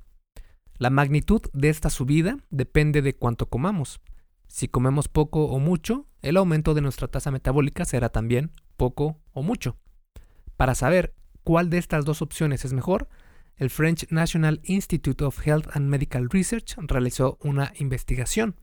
La 0.78 0.90
magnitud 0.90 1.42
de 1.52 1.68
esta 1.68 1.90
subida 1.90 2.36
depende 2.50 3.02
de 3.02 3.14
cuánto 3.14 3.48
comamos. 3.48 4.00
Si 4.46 4.68
comemos 4.68 5.08
poco 5.08 5.46
o 5.46 5.58
mucho, 5.58 6.06
el 6.20 6.36
aumento 6.36 6.74
de 6.74 6.82
nuestra 6.82 7.08
tasa 7.08 7.32
metabólica 7.32 7.84
será 7.84 8.10
también 8.10 8.52
poco 8.76 9.18
o 9.32 9.42
mucho. 9.42 9.76
Para 10.56 10.76
saber 10.76 11.14
cuál 11.42 11.68
de 11.68 11.78
estas 11.78 12.04
dos 12.04 12.22
opciones 12.22 12.64
es 12.64 12.72
mejor, 12.72 13.08
el 13.56 13.70
French 13.70 14.06
National 14.10 14.60
Institute 14.64 15.24
of 15.24 15.44
Health 15.44 15.66
and 15.74 15.88
Medical 15.88 16.30
Research 16.30 16.76
realizó 16.78 17.38
una 17.42 17.72
investigación. 17.78 18.54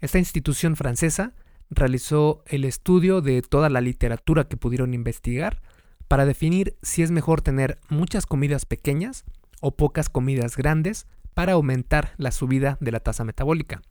Esta 0.00 0.18
institución 0.18 0.76
francesa 0.76 1.34
realizó 1.70 2.42
el 2.46 2.64
estudio 2.64 3.20
de 3.20 3.42
toda 3.42 3.68
la 3.68 3.80
literatura 3.80 4.44
que 4.44 4.56
pudieron 4.56 4.94
investigar 4.94 5.60
para 6.08 6.26
definir 6.26 6.76
si 6.82 7.02
es 7.02 7.10
mejor 7.10 7.42
tener 7.42 7.78
muchas 7.88 8.26
comidas 8.26 8.64
pequeñas 8.64 9.24
o 9.60 9.76
pocas 9.76 10.08
comidas 10.08 10.56
grandes 10.56 11.06
para 11.34 11.52
aumentar 11.52 12.14
la 12.16 12.30
subida 12.30 12.78
de 12.80 12.92
la 12.92 13.00
tasa 13.00 13.24
metabólica. 13.24 13.82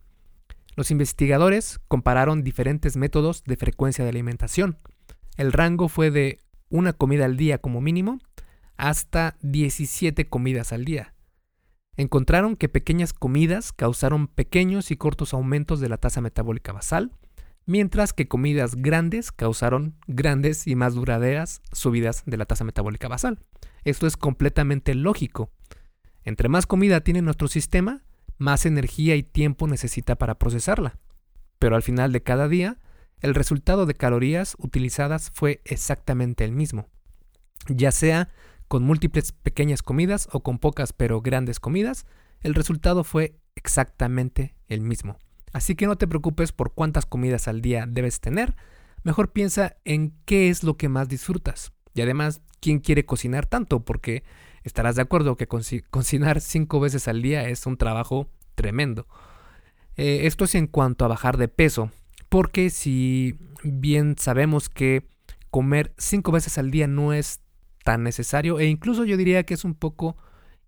Los 0.76 0.90
investigadores 0.90 1.80
compararon 1.88 2.42
diferentes 2.42 2.96
métodos 2.96 3.44
de 3.44 3.56
frecuencia 3.56 4.04
de 4.04 4.10
alimentación. 4.10 4.78
El 5.36 5.52
rango 5.52 5.88
fue 5.88 6.10
de 6.10 6.40
una 6.70 6.92
comida 6.92 7.24
al 7.24 7.36
día 7.36 7.58
como 7.58 7.80
mínimo 7.80 8.18
hasta 8.76 9.36
17 9.42 10.28
comidas 10.28 10.72
al 10.72 10.84
día 10.84 11.14
encontraron 11.98 12.54
que 12.56 12.68
pequeñas 12.68 13.12
comidas 13.12 13.72
causaron 13.72 14.28
pequeños 14.28 14.92
y 14.92 14.96
cortos 14.96 15.34
aumentos 15.34 15.80
de 15.80 15.88
la 15.88 15.98
tasa 15.98 16.20
metabólica 16.20 16.72
basal, 16.72 17.12
mientras 17.68 18.14
que 18.14 18.26
comidas 18.26 18.76
grandes 18.76 19.30
causaron 19.30 19.94
grandes 20.06 20.66
y 20.66 20.74
más 20.74 20.94
duraderas 20.94 21.60
subidas 21.70 22.22
de 22.24 22.38
la 22.38 22.46
tasa 22.46 22.64
metabólica 22.64 23.08
basal. 23.08 23.40
Esto 23.84 24.06
es 24.06 24.16
completamente 24.16 24.94
lógico. 24.94 25.50
Entre 26.24 26.48
más 26.48 26.66
comida 26.66 27.02
tiene 27.02 27.20
nuestro 27.20 27.46
sistema, 27.46 28.02
más 28.38 28.64
energía 28.64 29.16
y 29.16 29.22
tiempo 29.22 29.68
necesita 29.68 30.16
para 30.16 30.38
procesarla. 30.38 30.98
Pero 31.58 31.76
al 31.76 31.82
final 31.82 32.10
de 32.10 32.22
cada 32.22 32.48
día, 32.48 32.78
el 33.20 33.34
resultado 33.34 33.84
de 33.84 33.94
calorías 33.94 34.56
utilizadas 34.58 35.30
fue 35.34 35.60
exactamente 35.66 36.44
el 36.44 36.52
mismo. 36.52 36.88
Ya 37.68 37.92
sea 37.92 38.30
con 38.68 38.82
múltiples 38.82 39.32
pequeñas 39.32 39.82
comidas 39.82 40.30
o 40.32 40.42
con 40.42 40.58
pocas 40.58 40.94
pero 40.94 41.20
grandes 41.20 41.60
comidas, 41.60 42.06
el 42.40 42.54
resultado 42.54 43.04
fue 43.04 43.38
exactamente 43.56 44.54
el 44.68 44.80
mismo. 44.80 45.18
Así 45.52 45.74
que 45.74 45.86
no 45.86 45.96
te 45.96 46.08
preocupes 46.08 46.52
por 46.52 46.72
cuántas 46.74 47.06
comidas 47.06 47.48
al 47.48 47.62
día 47.62 47.86
debes 47.88 48.20
tener, 48.20 48.54
mejor 49.02 49.32
piensa 49.32 49.76
en 49.84 50.14
qué 50.24 50.50
es 50.50 50.62
lo 50.62 50.76
que 50.76 50.88
más 50.88 51.08
disfrutas. 51.08 51.72
Y 51.94 52.02
además, 52.02 52.42
¿quién 52.60 52.80
quiere 52.80 53.06
cocinar 53.06 53.46
tanto? 53.46 53.84
Porque 53.84 54.22
estarás 54.62 54.96
de 54.96 55.02
acuerdo 55.02 55.36
que 55.36 55.48
cocinar 55.90 56.40
cinco 56.40 56.80
veces 56.80 57.08
al 57.08 57.22
día 57.22 57.48
es 57.48 57.66
un 57.66 57.76
trabajo 57.76 58.30
tremendo. 58.54 59.06
Eh, 59.96 60.26
esto 60.26 60.44
es 60.44 60.54
en 60.54 60.66
cuanto 60.66 61.04
a 61.04 61.08
bajar 61.08 61.36
de 61.38 61.48
peso, 61.48 61.90
porque 62.28 62.70
si 62.70 63.36
bien 63.64 64.16
sabemos 64.18 64.68
que 64.68 65.08
comer 65.50 65.92
cinco 65.98 66.30
veces 66.30 66.58
al 66.58 66.70
día 66.70 66.86
no 66.86 67.12
es 67.12 67.40
tan 67.84 68.02
necesario 68.02 68.60
e 68.60 68.66
incluso 68.66 69.04
yo 69.04 69.16
diría 69.16 69.44
que 69.44 69.54
es 69.54 69.64
un 69.64 69.74
poco 69.74 70.16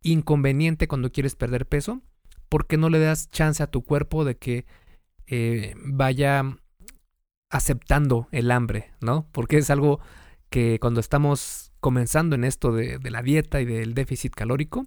inconveniente 0.02 0.88
cuando 0.88 1.12
quieres 1.12 1.36
perder 1.36 1.66
peso 1.66 2.00
porque 2.50 2.76
no 2.76 2.90
le 2.90 2.98
das 2.98 3.30
chance 3.30 3.62
a 3.62 3.68
tu 3.68 3.82
cuerpo 3.82 4.26
de 4.26 4.36
que 4.36 4.66
eh, 5.26 5.74
vaya 5.76 6.58
aceptando 7.48 8.28
el 8.32 8.50
hambre, 8.50 8.90
¿no? 9.00 9.26
Porque 9.32 9.56
es 9.56 9.70
algo 9.70 10.00
que 10.50 10.78
cuando 10.80 11.00
estamos 11.00 11.72
comenzando 11.80 12.34
en 12.34 12.44
esto 12.44 12.72
de, 12.72 12.98
de, 12.98 13.10
la 13.10 13.22
dieta 13.22 13.60
y 13.60 13.64
del 13.64 13.94
déficit 13.94 14.34
calórico, 14.34 14.86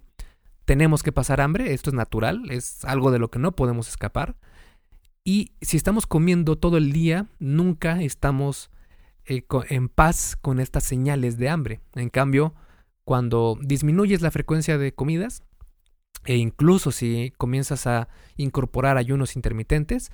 tenemos 0.64 1.02
que 1.02 1.12
pasar 1.12 1.40
hambre, 1.40 1.72
esto 1.74 1.90
es 1.90 1.94
natural, 1.94 2.50
es 2.50 2.84
algo 2.84 3.10
de 3.10 3.18
lo 3.18 3.30
que 3.30 3.38
no 3.38 3.52
podemos 3.52 3.88
escapar. 3.88 4.36
Y 5.24 5.52
si 5.62 5.76
estamos 5.76 6.06
comiendo 6.06 6.56
todo 6.56 6.76
el 6.76 6.92
día, 6.92 7.26
nunca 7.38 8.02
estamos 8.02 8.70
eh, 9.24 9.42
en 9.70 9.88
paz 9.88 10.36
con 10.36 10.60
estas 10.60 10.84
señales 10.84 11.38
de 11.38 11.48
hambre. 11.48 11.80
En 11.94 12.10
cambio, 12.10 12.54
cuando 13.04 13.58
disminuyes 13.62 14.20
la 14.20 14.30
frecuencia 14.30 14.76
de 14.76 14.94
comidas, 14.94 15.42
e 16.24 16.36
incluso 16.36 16.90
si 16.90 17.32
comienzas 17.36 17.86
a 17.86 18.08
incorporar 18.36 18.96
ayunos 18.96 19.36
intermitentes, 19.36 20.10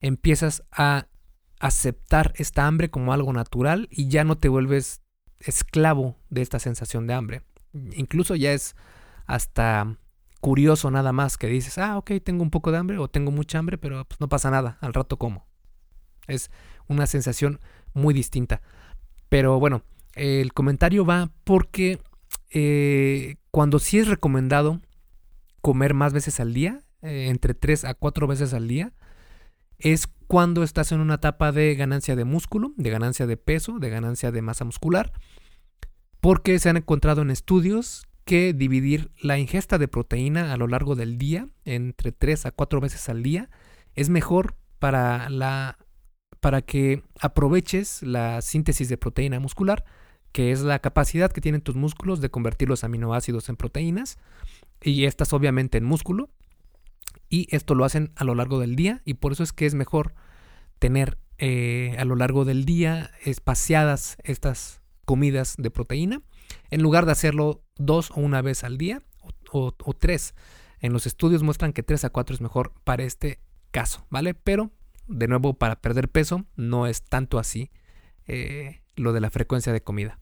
empiezas 0.00 0.62
a 0.70 1.06
aceptar 1.58 2.32
esta 2.36 2.66
hambre 2.66 2.90
como 2.90 3.12
algo 3.12 3.32
natural 3.32 3.88
y 3.90 4.08
ya 4.08 4.24
no 4.24 4.36
te 4.36 4.48
vuelves 4.48 5.00
esclavo 5.40 6.16
de 6.30 6.42
esta 6.42 6.58
sensación 6.58 7.06
de 7.06 7.14
hambre. 7.14 7.42
Incluso 7.94 8.34
ya 8.34 8.52
es 8.52 8.76
hasta 9.26 9.96
curioso 10.40 10.90
nada 10.90 11.12
más 11.12 11.38
que 11.38 11.46
dices, 11.46 11.78
ah, 11.78 11.98
ok, 11.98 12.12
tengo 12.22 12.42
un 12.42 12.50
poco 12.50 12.70
de 12.70 12.78
hambre 12.78 12.98
o 12.98 13.08
tengo 13.08 13.30
mucha 13.30 13.58
hambre, 13.58 13.78
pero 13.78 14.04
pues 14.04 14.20
no 14.20 14.28
pasa 14.28 14.50
nada, 14.50 14.78
al 14.80 14.94
rato 14.94 15.18
como. 15.18 15.46
Es 16.26 16.50
una 16.86 17.06
sensación 17.06 17.60
muy 17.94 18.14
distinta. 18.14 18.60
Pero 19.28 19.58
bueno, 19.58 19.82
el 20.14 20.52
comentario 20.52 21.04
va 21.04 21.30
porque 21.44 22.00
eh, 22.50 23.36
cuando 23.50 23.78
sí 23.78 23.98
es 23.98 24.08
recomendado 24.08 24.80
comer 25.66 25.94
más 25.94 26.12
veces 26.12 26.38
al 26.38 26.54
día, 26.54 26.84
eh, 27.02 27.26
entre 27.28 27.52
3 27.52 27.86
a 27.86 27.94
4 27.94 28.28
veces 28.28 28.54
al 28.54 28.68
día, 28.68 28.92
es 29.80 30.06
cuando 30.28 30.62
estás 30.62 30.92
en 30.92 31.00
una 31.00 31.14
etapa 31.14 31.50
de 31.50 31.74
ganancia 31.74 32.14
de 32.14 32.24
músculo, 32.24 32.72
de 32.76 32.88
ganancia 32.88 33.26
de 33.26 33.36
peso, 33.36 33.80
de 33.80 33.90
ganancia 33.90 34.30
de 34.30 34.42
masa 34.42 34.64
muscular, 34.64 35.12
porque 36.20 36.60
se 36.60 36.68
han 36.68 36.76
encontrado 36.76 37.22
en 37.22 37.32
estudios 37.32 38.06
que 38.24 38.52
dividir 38.52 39.10
la 39.20 39.40
ingesta 39.40 39.76
de 39.76 39.88
proteína 39.88 40.52
a 40.52 40.56
lo 40.56 40.68
largo 40.68 40.94
del 40.94 41.18
día, 41.18 41.48
entre 41.64 42.12
3 42.12 42.46
a 42.46 42.52
4 42.52 42.80
veces 42.80 43.08
al 43.08 43.24
día, 43.24 43.50
es 43.96 44.08
mejor 44.08 44.54
para 44.78 45.28
la 45.30 45.78
para 46.38 46.62
que 46.62 47.02
aproveches 47.18 48.04
la 48.04 48.40
síntesis 48.40 48.88
de 48.88 48.98
proteína 48.98 49.40
muscular, 49.40 49.84
que 50.30 50.52
es 50.52 50.60
la 50.60 50.78
capacidad 50.78 51.32
que 51.32 51.40
tienen 51.40 51.60
tus 51.60 51.74
músculos 51.74 52.20
de 52.20 52.30
convertir 52.30 52.68
los 52.68 52.84
aminoácidos 52.84 53.48
en 53.48 53.56
proteínas, 53.56 54.18
y 54.82 55.04
estas 55.04 55.32
obviamente 55.32 55.78
en 55.78 55.84
músculo, 55.84 56.30
y 57.28 57.48
esto 57.54 57.74
lo 57.74 57.84
hacen 57.84 58.12
a 58.16 58.24
lo 58.24 58.34
largo 58.34 58.60
del 58.60 58.76
día, 58.76 59.02
y 59.04 59.14
por 59.14 59.32
eso 59.32 59.42
es 59.42 59.52
que 59.52 59.66
es 59.66 59.74
mejor 59.74 60.14
tener 60.78 61.18
eh, 61.38 61.96
a 61.98 62.04
lo 62.04 62.16
largo 62.16 62.44
del 62.44 62.64
día 62.64 63.10
espaciadas 63.24 64.16
estas 64.22 64.80
comidas 65.04 65.54
de 65.58 65.70
proteína, 65.70 66.22
en 66.70 66.82
lugar 66.82 67.06
de 67.06 67.12
hacerlo 67.12 67.62
dos 67.76 68.10
o 68.10 68.20
una 68.20 68.42
vez 68.42 68.64
al 68.64 68.78
día, 68.78 69.02
o, 69.50 69.72
tres. 69.98 70.34
En 70.80 70.92
los 70.92 71.06
estudios 71.06 71.42
muestran 71.42 71.72
que 71.72 71.82
tres 71.82 72.04
a 72.04 72.10
cuatro 72.10 72.34
es 72.34 72.40
mejor 72.40 72.72
para 72.84 73.04
este 73.04 73.40
caso, 73.70 74.06
¿vale? 74.10 74.34
Pero 74.34 74.70
de 75.06 75.28
nuevo, 75.28 75.54
para 75.54 75.80
perder 75.80 76.08
peso 76.10 76.44
no 76.56 76.86
es 76.86 77.02
tanto 77.02 77.38
así 77.38 77.70
eh, 78.26 78.82
lo 78.96 79.12
de 79.12 79.20
la 79.20 79.30
frecuencia 79.30 79.72
de 79.72 79.82
comida. 79.82 80.18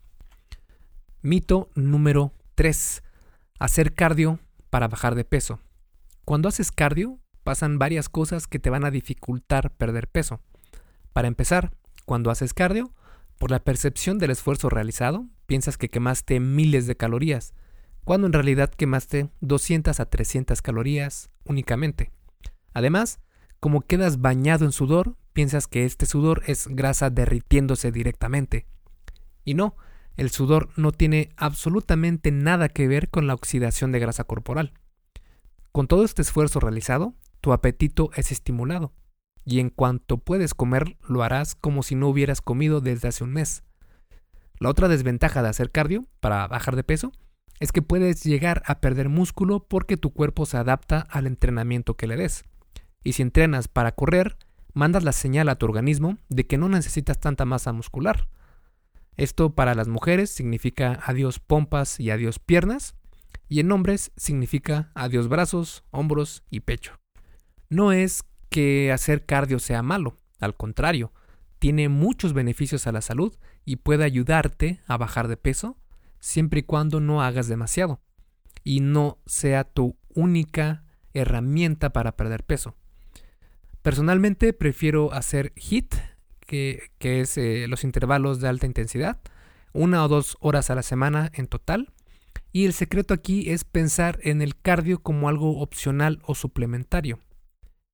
Mito 1.23 1.70
número 1.75 2.34
3. 2.54 3.02
Hacer 3.58 3.94
cardio 3.94 4.40
para 4.74 4.88
bajar 4.88 5.14
de 5.14 5.24
peso. 5.24 5.60
Cuando 6.24 6.48
haces 6.48 6.72
cardio, 6.72 7.20
pasan 7.44 7.78
varias 7.78 8.08
cosas 8.08 8.48
que 8.48 8.58
te 8.58 8.70
van 8.70 8.84
a 8.84 8.90
dificultar 8.90 9.70
perder 9.70 10.08
peso. 10.08 10.40
Para 11.12 11.28
empezar, 11.28 11.70
cuando 12.06 12.32
haces 12.32 12.54
cardio, 12.54 12.92
por 13.38 13.52
la 13.52 13.62
percepción 13.62 14.18
del 14.18 14.32
esfuerzo 14.32 14.68
realizado, 14.70 15.28
piensas 15.46 15.78
que 15.78 15.90
quemaste 15.90 16.40
miles 16.40 16.88
de 16.88 16.96
calorías, 16.96 17.54
cuando 18.02 18.26
en 18.26 18.32
realidad 18.32 18.68
quemaste 18.68 19.28
200 19.42 20.00
a 20.00 20.06
300 20.06 20.60
calorías 20.60 21.30
únicamente. 21.44 22.10
Además, 22.72 23.20
como 23.60 23.82
quedas 23.82 24.20
bañado 24.20 24.64
en 24.64 24.72
sudor, 24.72 25.14
piensas 25.32 25.68
que 25.68 25.84
este 25.84 26.04
sudor 26.04 26.42
es 26.48 26.66
grasa 26.66 27.10
derritiéndose 27.10 27.92
directamente. 27.92 28.66
Y 29.44 29.54
no, 29.54 29.76
el 30.16 30.30
sudor 30.30 30.71
no 30.76 30.92
tiene 30.92 31.30
absolutamente 31.37 32.30
nada 32.30 32.68
que 32.68 32.88
ver 32.88 33.11
con 33.11 33.26
la 33.26 33.35
oxidación 33.35 33.92
de 33.92 33.99
grasa 33.99 34.25
corporal. 34.25 34.73
Con 35.73 35.88
todo 35.88 36.04
este 36.04 36.23
esfuerzo 36.23 36.61
realizado, 36.61 37.14
tu 37.40 37.52
apetito 37.52 38.11
es 38.14 38.30
estimulado, 38.30 38.92
y 39.44 39.61
en 39.61 39.71
cuanto 39.71 40.18
puedes 40.18 40.54
comer, 40.54 40.97
lo 41.06 41.23
harás 41.23 41.54
como 41.54 41.83
si 41.83 41.94
no 41.94 42.09
hubieras 42.09 42.40
comido 42.40 42.80
desde 42.80 43.09
hace 43.09 43.25
un 43.25 43.33
mes. 43.33 43.62
La 44.59 44.71
otra 44.71 44.88
desventaja 44.88 45.42
de 45.42 45.49
hacer 45.49 45.71
cardio 45.71 46.06
para 46.21 46.47
bajar 46.47 46.76
de 46.76 46.85
peso 46.85 47.12
es 47.61 47.73
que 47.73 47.83
puedes 47.83 48.25
llegar 48.25 48.62
a 48.66 48.80
perder 48.80 49.09
músculo 49.09 49.66
porque 49.68 49.97
tu 49.97 50.12
cuerpo 50.12 50.47
se 50.47 50.56
adapta 50.56 51.00
al 51.00 51.26
entrenamiento 51.26 51.97
que 51.97 52.06
le 52.06 52.16
des. 52.16 52.44
Y 53.02 53.12
si 53.12 53.23
entrenas 53.23 53.68
para 53.68 53.92
correr, 53.92 54.37
mandas 54.73 55.04
la 55.04 55.12
señal 55.12 55.49
a 55.49 55.56
tu 55.56 55.66
organismo 55.66 56.18
de 56.28 56.47
que 56.47 56.59
no 56.59 56.68
necesitas 56.68 57.21
tanta 57.21 57.44
masa 57.44 57.73
muscular. 57.73 58.28
Esto 59.16 59.54
para 59.54 59.75
las 59.75 59.88
mujeres 59.88 60.30
significa 60.30 61.00
adiós 61.04 61.38
pompas 61.38 62.00
y 62.00 62.11
adiós 62.11 62.38
piernas, 62.38 62.94
y 63.49 63.61
en 63.61 63.71
hombres 63.71 64.12
significa 64.16 64.90
adiós 64.94 65.28
brazos, 65.28 65.85
hombros 65.90 66.42
y 66.50 66.61
pecho. 66.61 66.99
No 67.68 67.92
es 67.92 68.25
que 68.49 68.92
hacer 68.92 69.26
cardio 69.26 69.59
sea 69.59 69.83
malo, 69.83 70.18
al 70.40 70.56
contrario, 70.56 71.12
tiene 71.59 71.88
muchos 71.88 72.33
beneficios 72.33 72.87
a 72.87 72.92
la 72.92 73.00
salud 73.00 73.35
y 73.64 73.76
puede 73.76 74.04
ayudarte 74.04 74.80
a 74.87 74.97
bajar 74.97 75.28
de 75.28 75.37
peso 75.37 75.78
siempre 76.21 76.61
y 76.61 76.62
cuando 76.62 77.00
no 77.00 77.23
hagas 77.23 77.49
demasiado 77.49 78.00
y 78.62 78.80
no 78.80 79.18
sea 79.26 79.64
tu 79.64 79.97
única 80.14 80.85
herramienta 81.12 81.92
para 81.92 82.16
perder 82.16 82.44
peso. 82.44 82.76
Personalmente 83.83 84.52
prefiero 84.52 85.12
hacer 85.12 85.52
HIT, 85.56 85.94
que, 86.46 86.90
es 87.00 87.36
eh, 87.38 87.66
los 87.68 87.84
intervalos 87.84 88.40
de 88.40 88.48
alta 88.48 88.66
intensidad, 88.66 89.20
una 89.72 90.04
o 90.04 90.08
dos 90.08 90.36
horas 90.40 90.70
a 90.70 90.74
la 90.74 90.82
semana 90.82 91.30
en 91.34 91.46
total. 91.46 91.92
Y 92.52 92.66
el 92.66 92.72
secreto 92.72 93.14
aquí 93.14 93.50
es 93.50 93.64
pensar 93.64 94.18
en 94.22 94.40
el 94.40 94.56
cardio 94.56 95.02
como 95.02 95.28
algo 95.28 95.60
opcional 95.60 96.20
o 96.24 96.34
suplementario. 96.34 97.18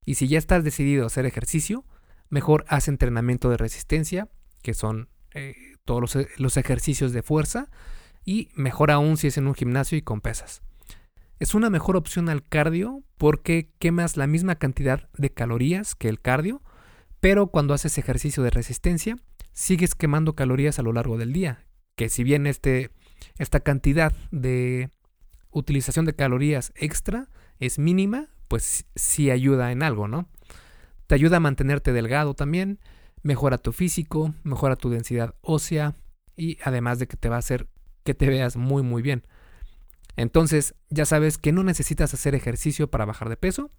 Y 0.04 0.14
si 0.14 0.28
ya 0.28 0.38
estás 0.38 0.64
decidido 0.64 1.04
a 1.04 1.06
hacer 1.06 1.26
ejercicio, 1.26 1.84
mejor 2.28 2.64
haz 2.68 2.88
entrenamiento 2.88 3.50
de 3.50 3.56
resistencia, 3.56 4.28
que 4.62 4.74
son 4.74 5.08
eh, 5.34 5.54
todos 5.84 6.16
los, 6.36 6.56
ejercicios 6.56 7.12
de 7.12 7.22
fuerza, 7.22 7.70
y 8.24 8.50
mejor 8.54 8.90
aún 8.90 9.16
si 9.16 9.28
es 9.28 9.38
en 9.38 9.46
un 9.46 9.54
gimnasio 9.54 9.96
y 9.96 10.02
con 10.02 10.20
pesas. 10.20 10.62
Es 11.38 11.54
una 11.54 11.70
mejor 11.70 11.96
opción 11.96 12.28
al 12.28 12.46
cardio 12.46 13.02
porque 13.16 13.70
quemas 13.78 14.16
la 14.16 14.26
misma 14.26 14.56
cantidad 14.56 15.08
de 15.16 15.30
calorías 15.30 15.94
que 15.94 16.08
el 16.08 16.20
cardio, 16.20 16.62
pero 17.20 17.48
cuando 17.48 17.74
haces 17.74 17.98
ejercicio 17.98 18.42
de 18.42 18.50
resistencia, 18.50 19.16
sigues 19.52 19.94
quemando 19.94 20.34
calorías 20.34 20.78
a 20.78 20.82
lo 20.82 20.92
largo 20.92 21.18
del 21.18 21.32
día, 21.32 21.66
que 21.96 22.08
si 22.08 22.24
bien 22.24 22.46
este, 22.46 22.90
esta 23.38 23.60
cantidad 23.60 24.12
de 24.30 24.90
utilización 25.50 26.06
de 26.06 26.14
calorías 26.14 26.72
extra 26.74 27.28
es 27.58 27.78
mínima, 27.78 28.28
pues 28.48 28.86
sí 28.96 29.30
ayuda 29.30 29.70
en 29.72 29.82
algo, 29.82 30.08
¿no? 30.08 30.28
Te 31.06 31.14
ayuda 31.14 31.38
a 31.38 31.40
mantenerte 31.40 31.92
delgado 31.92 32.34
también, 32.34 32.78
mejora 33.22 33.58
tu 33.58 33.72
físico, 33.72 34.34
mejora 34.44 34.76
tu 34.76 34.90
densidad 34.90 35.34
ósea 35.42 35.94
y 36.36 36.58
además 36.64 36.98
de 36.98 37.06
que 37.06 37.16
te 37.16 37.28
va 37.28 37.36
a 37.36 37.40
hacer 37.40 37.68
que 38.02 38.14
te 38.14 38.28
veas 38.28 38.56
muy 38.56 38.82
muy 38.82 39.02
bien. 39.02 39.26
Entonces 40.16 40.74
ya 40.88 41.04
sabes 41.04 41.38
que 41.38 41.52
no 41.52 41.62
necesitas 41.62 42.14
hacer 42.14 42.34
ejercicio 42.34 42.90
para 42.90 43.04
bajar 43.04 43.28
de 43.28 43.36
peso, 43.36 43.70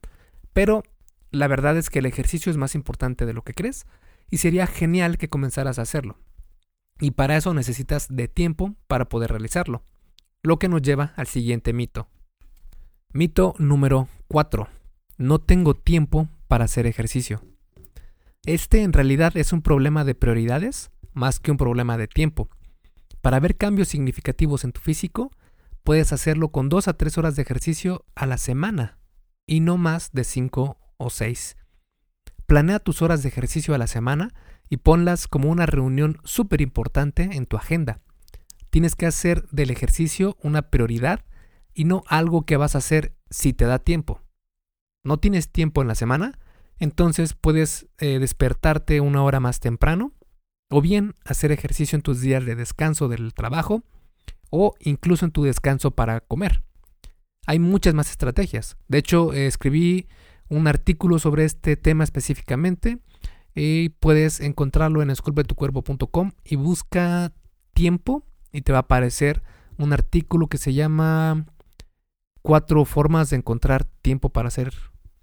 pero 0.53 0.83
la 1.31 1.47
verdad 1.47 1.77
es 1.77 1.89
que 1.89 1.99
el 1.99 2.05
ejercicio 2.05 2.51
es 2.51 2.57
más 2.57 2.75
importante 2.75 3.25
de 3.25 3.33
lo 3.33 3.43
que 3.43 3.53
crees 3.53 3.85
y 4.29 4.37
sería 4.37 4.67
genial 4.67 5.17
que 5.17 5.29
comenzaras 5.29 5.79
a 5.79 5.83
hacerlo. 5.83 6.17
Y 6.99 7.11
para 7.11 7.37
eso 7.37 7.53
necesitas 7.53 8.07
de 8.09 8.27
tiempo 8.27 8.75
para 8.87 9.09
poder 9.09 9.31
realizarlo. 9.31 9.83
Lo 10.43 10.59
que 10.59 10.69
nos 10.69 10.81
lleva 10.81 11.13
al 11.15 11.27
siguiente 11.27 11.73
mito. 11.73 12.07
Mito 13.13 13.55
número 13.57 14.07
4. 14.27 14.67
No 15.17 15.39
tengo 15.39 15.73
tiempo 15.73 16.29
para 16.47 16.65
hacer 16.65 16.85
ejercicio. 16.85 17.43
Este 18.45 18.83
en 18.83 18.93
realidad 18.93 19.35
es 19.37 19.53
un 19.53 19.61
problema 19.61 20.03
de 20.03 20.15
prioridades 20.15 20.91
más 21.13 21.39
que 21.39 21.51
un 21.51 21.57
problema 21.57 21.97
de 21.97 22.07
tiempo. 22.07 22.49
Para 23.21 23.39
ver 23.39 23.57
cambios 23.57 23.89
significativos 23.89 24.63
en 24.63 24.71
tu 24.71 24.81
físico, 24.81 25.31
puedes 25.83 26.13
hacerlo 26.13 26.49
con 26.49 26.69
2 26.69 26.87
a 26.87 26.93
3 26.93 27.17
horas 27.17 27.35
de 27.35 27.43
ejercicio 27.43 28.05
a 28.15 28.25
la 28.25 28.37
semana 28.37 28.97
y 29.45 29.59
no 29.59 29.77
más 29.77 30.11
de 30.11 30.23
5 30.23 30.77
o 31.01 31.09
6. 31.09 31.57
Planea 32.45 32.79
tus 32.79 33.01
horas 33.01 33.23
de 33.23 33.29
ejercicio 33.29 33.73
a 33.73 33.77
la 33.77 33.87
semana 33.87 34.33
y 34.69 34.77
ponlas 34.77 35.27
como 35.27 35.49
una 35.49 35.65
reunión 35.65 36.17
súper 36.23 36.61
importante 36.61 37.29
en 37.33 37.45
tu 37.45 37.57
agenda. 37.57 38.01
Tienes 38.69 38.95
que 38.95 39.05
hacer 39.05 39.47
del 39.49 39.69
ejercicio 39.69 40.37
una 40.41 40.69
prioridad 40.69 41.25
y 41.73 41.85
no 41.85 42.03
algo 42.07 42.45
que 42.45 42.57
vas 42.57 42.75
a 42.75 42.79
hacer 42.79 43.13
si 43.29 43.53
te 43.53 43.65
da 43.65 43.79
tiempo. 43.79 44.21
¿No 45.03 45.17
tienes 45.17 45.51
tiempo 45.51 45.81
en 45.81 45.87
la 45.87 45.95
semana? 45.95 46.39
Entonces 46.77 47.33
puedes 47.33 47.87
eh, 47.97 48.19
despertarte 48.19 49.01
una 49.01 49.23
hora 49.23 49.39
más 49.39 49.59
temprano 49.59 50.13
o 50.69 50.81
bien 50.81 51.15
hacer 51.25 51.51
ejercicio 51.51 51.95
en 51.95 52.01
tus 52.01 52.21
días 52.21 52.45
de 52.45 52.55
descanso 52.55 53.07
del 53.07 53.33
trabajo 53.33 53.83
o 54.49 54.73
incluso 54.79 55.25
en 55.25 55.31
tu 55.31 55.43
descanso 55.43 55.91
para 55.91 56.21
comer. 56.21 56.63
Hay 57.45 57.59
muchas 57.59 57.93
más 57.93 58.09
estrategias. 58.09 58.77
De 58.87 58.99
hecho, 58.99 59.33
escribí 59.33 60.07
un 60.51 60.67
artículo 60.67 61.17
sobre 61.17 61.45
este 61.45 61.77
tema 61.77 62.03
específicamente 62.03 62.99
y 63.55 63.89
puedes 63.89 64.41
encontrarlo 64.41 65.01
en 65.01 65.09
esculpetucuerpo.com 65.09 66.33
y 66.43 66.57
busca 66.57 67.31
tiempo 67.73 68.25
y 68.51 68.61
te 68.61 68.73
va 68.73 68.79
a 68.79 68.81
aparecer 68.81 69.41
un 69.77 69.93
artículo 69.93 70.47
que 70.47 70.57
se 70.57 70.73
llama 70.73 71.45
cuatro 72.41 72.83
formas 72.83 73.29
de 73.29 73.37
encontrar 73.37 73.85
tiempo 74.01 74.29
para 74.29 74.49
hacer 74.49 74.73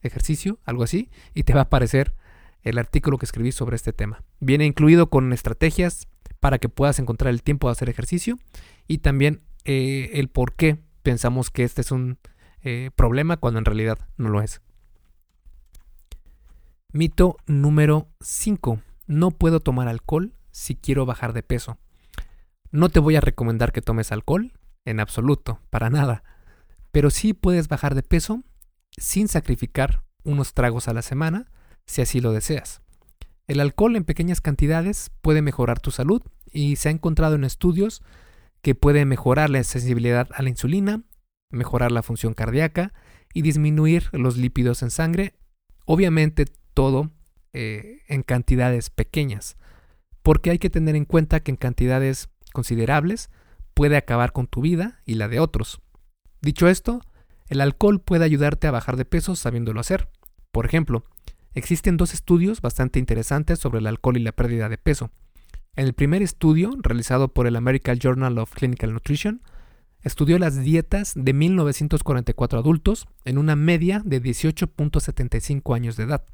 ejercicio, 0.01 0.61
algo 0.65 0.83
así, 0.83 1.11
y 1.35 1.43
te 1.43 1.53
va 1.53 1.61
a 1.61 1.65
aparecer 1.65 2.15
el 2.63 2.79
artículo 2.79 3.19
que 3.19 3.27
escribí 3.27 3.53
sobre 3.53 3.77
este 3.77 3.93
tema. 3.93 4.25
Viene 4.41 4.65
incluido 4.65 5.11
con 5.11 5.35
estrategias 5.35 6.09
para 6.41 6.59
que 6.59 6.71
puedas 6.71 6.99
encontrar 7.01 7.35
el 7.35 7.43
tiempo 7.43 7.69
de 7.69 7.73
hacer 7.73 7.91
ejercicio 7.91 8.39
y 8.87 8.99
también 8.99 9.43
eh, 9.67 10.11
el 10.15 10.29
por 10.29 10.55
qué 10.55 10.79
pensamos 11.03 11.51
que 11.51 11.65
este 11.65 11.83
es 11.83 11.91
un 11.91 12.19
eh, 12.63 12.91
problema 12.97 13.37
cuando 13.37 13.59
en 13.59 13.67
realidad 13.67 13.99
no 14.17 14.31
lo 14.31 14.41
es. 14.41 14.63
Mito 16.95 17.37
número 17.47 18.09
5. 18.23 18.81
No 19.07 19.31
puedo 19.31 19.61
tomar 19.61 19.89
alcohol 19.89 20.33
si 20.51 20.75
quiero 20.75 21.05
bajar 21.05 21.35
de 21.35 21.43
peso. 21.43 21.77
No 22.71 22.89
te 22.89 22.99
voy 22.99 23.15
a 23.15 23.21
recomendar 23.21 23.73
que 23.73 23.83
tomes 23.83 24.11
alcohol, 24.11 24.55
en 24.87 24.99
absoluto, 24.99 25.61
para 25.69 25.91
nada. 25.91 26.25
Pero 26.91 27.11
sí 27.11 27.35
puedes 27.35 27.69
bajar 27.69 27.95
de 27.95 28.03
peso 28.03 28.43
sin 28.97 29.29
sacrificar 29.29 30.03
unos 30.25 30.55
tragos 30.55 30.89
a 30.89 30.95
la 30.95 31.03
semana, 31.03 31.53
si 31.85 32.01
así 32.01 32.23
lo 32.23 32.33
deseas. 32.33 32.81
El 33.49 33.61
alcohol 33.61 33.95
en 33.95 34.05
pequeñas 34.05 34.41
cantidades 34.41 35.11
puede 35.21 35.43
mejorar 35.43 35.81
tu 35.81 35.91
salud 35.91 36.23
y 36.51 36.77
se 36.77 36.89
ha 36.89 36.93
encontrado 36.93 37.35
en 37.35 37.45
estudios 37.45 38.03
que 38.63 38.75
puede 38.75 39.05
mejorar 39.05 39.51
la 39.51 39.63
sensibilidad 39.63 40.31
a 40.33 40.43
la 40.43 40.49
insulina, 40.49 41.03
mejorar 41.51 41.93
la 41.93 42.03
función 42.03 42.33
cardíaca 42.33 42.95
y 43.35 43.43
disminuir 43.43 44.09
los 44.13 44.39
lípidos 44.39 44.83
en 44.83 44.91
sangre, 44.91 45.35
obviamente 45.85 46.47
todo 46.79 47.11
eh, 47.55 48.03
en 48.07 48.23
cantidades 48.23 48.89
pequeñas, 48.89 49.57
porque 50.23 50.51
hay 50.51 50.61
que 50.61 50.71
tener 50.71 50.95
en 50.95 51.07
cuenta 51.07 51.41
que 51.41 51.51
en 51.51 51.57
cantidades 51.57 52.29
considerables 52.53 53.31
puede 53.75 53.97
acabar 53.97 54.31
con 54.31 54.47
tu 54.47 54.61
vida 54.61 55.01
y 55.05 55.15
la 55.15 55.27
de 55.27 55.41
otros. 55.41 55.81
Dicho 56.41 56.69
esto, 56.69 57.01
el 57.49 57.63
alcohol 57.63 58.01
puede 58.01 58.25
ayudarte 58.25 58.69
a 58.69 58.71
bajar 58.71 58.97
de 58.97 59.05
peso 59.05 59.35
sabiéndolo 59.35 59.81
hacer. 59.81 60.09
Por 60.53 60.67
ejemplo, 60.67 61.03
existen 61.53 61.97
dos 61.97 62.15
estudios 62.15 62.61
bastante 62.61 63.01
interesantes 63.01 63.59
sobre 63.59 63.81
el 63.81 63.89
alcohol 63.89 64.17
y 64.17 64.21
la 64.21 64.31
pérdida 64.31 64.69
de 64.69 64.79
peso. 64.79 65.11
En 65.75 65.85
el 65.85 65.95
primer 65.95 66.23
estudio, 66.23 66.71
realizado 66.81 67.35
por 67.35 67.49
el 67.49 67.57
American 67.57 67.99
Journal 67.99 68.39
of 68.39 68.55
Clinical 68.55 68.93
Nutrition, 68.93 69.43
estudió 70.03 70.39
las 70.39 70.63
dietas 70.63 71.15
de 71.17 71.33
1944 71.33 72.61
adultos 72.61 73.09
en 73.25 73.37
una 73.37 73.57
media 73.57 74.01
de 74.05 74.23
18.75 74.23 75.75
años 75.75 75.97
de 75.97 76.05
edad. 76.05 76.25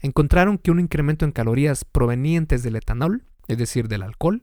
Encontraron 0.00 0.58
que 0.58 0.70
un 0.70 0.80
incremento 0.80 1.24
en 1.24 1.32
calorías 1.32 1.84
provenientes 1.84 2.62
del 2.62 2.76
etanol, 2.76 3.24
es 3.48 3.58
decir, 3.58 3.88
del 3.88 4.02
alcohol, 4.02 4.42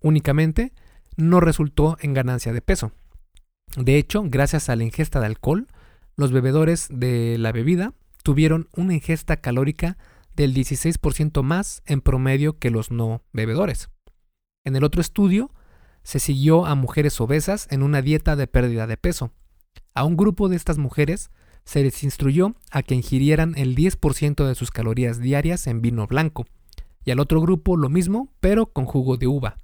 únicamente, 0.00 0.72
no 1.16 1.40
resultó 1.40 1.96
en 2.00 2.14
ganancia 2.14 2.52
de 2.52 2.62
peso. 2.62 2.92
De 3.76 3.96
hecho, 3.96 4.22
gracias 4.26 4.68
a 4.68 4.76
la 4.76 4.84
ingesta 4.84 5.20
de 5.20 5.26
alcohol, 5.26 5.68
los 6.16 6.32
bebedores 6.32 6.88
de 6.90 7.38
la 7.38 7.52
bebida 7.52 7.94
tuvieron 8.22 8.68
una 8.76 8.94
ingesta 8.94 9.38
calórica 9.38 9.96
del 10.34 10.54
16% 10.54 11.42
más 11.42 11.82
en 11.86 12.00
promedio 12.00 12.58
que 12.58 12.70
los 12.70 12.90
no 12.90 13.22
bebedores. 13.32 13.90
En 14.64 14.76
el 14.76 14.84
otro 14.84 15.00
estudio, 15.00 15.50
se 16.02 16.18
siguió 16.18 16.66
a 16.66 16.74
mujeres 16.74 17.20
obesas 17.20 17.66
en 17.70 17.82
una 17.82 18.02
dieta 18.02 18.36
de 18.36 18.46
pérdida 18.46 18.86
de 18.86 18.96
peso. 18.96 19.32
A 19.94 20.04
un 20.04 20.16
grupo 20.16 20.48
de 20.48 20.56
estas 20.56 20.78
mujeres 20.78 21.30
se 21.64 21.82
les 21.82 22.02
instruyó 22.02 22.54
a 22.70 22.82
que 22.82 22.94
ingirieran 22.94 23.54
el 23.56 23.76
10% 23.76 24.46
de 24.46 24.54
sus 24.54 24.70
calorías 24.70 25.20
diarias 25.20 25.66
en 25.66 25.80
vino 25.80 26.06
blanco, 26.06 26.46
y 27.04 27.10
al 27.10 27.20
otro 27.20 27.40
grupo 27.40 27.76
lo 27.76 27.88
mismo, 27.88 28.32
pero 28.40 28.66
con 28.66 28.86
jugo 28.86 29.16
de 29.16 29.26
uva. 29.26 29.56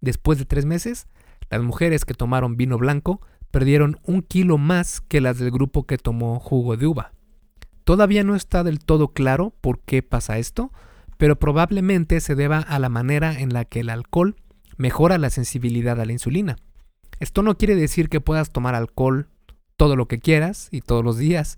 Después 0.00 0.38
de 0.38 0.44
tres 0.44 0.64
meses, 0.64 1.06
las 1.50 1.62
mujeres 1.62 2.04
que 2.04 2.14
tomaron 2.14 2.56
vino 2.56 2.78
blanco 2.78 3.20
perdieron 3.50 3.98
un 4.04 4.22
kilo 4.22 4.58
más 4.58 5.00
que 5.00 5.20
las 5.20 5.38
del 5.38 5.50
grupo 5.50 5.86
que 5.86 5.98
tomó 5.98 6.38
jugo 6.38 6.76
de 6.76 6.86
uva. 6.86 7.12
Todavía 7.84 8.22
no 8.22 8.34
está 8.34 8.64
del 8.64 8.80
todo 8.80 9.08
claro 9.08 9.54
por 9.60 9.80
qué 9.80 10.02
pasa 10.02 10.38
esto, 10.38 10.72
pero 11.16 11.38
probablemente 11.38 12.20
se 12.20 12.34
deba 12.34 12.58
a 12.58 12.78
la 12.78 12.88
manera 12.88 13.40
en 13.40 13.52
la 13.52 13.64
que 13.64 13.80
el 13.80 13.90
alcohol 13.90 14.36
mejora 14.76 15.18
la 15.18 15.30
sensibilidad 15.30 16.00
a 16.00 16.04
la 16.04 16.12
insulina. 16.12 16.56
Esto 17.18 17.42
no 17.42 17.56
quiere 17.56 17.74
decir 17.74 18.08
que 18.08 18.20
puedas 18.20 18.52
tomar 18.52 18.74
alcohol 18.74 19.28
todo 19.78 19.96
lo 19.96 20.08
que 20.08 20.18
quieras 20.18 20.68
y 20.70 20.82
todos 20.82 21.02
los 21.02 21.16
días, 21.16 21.56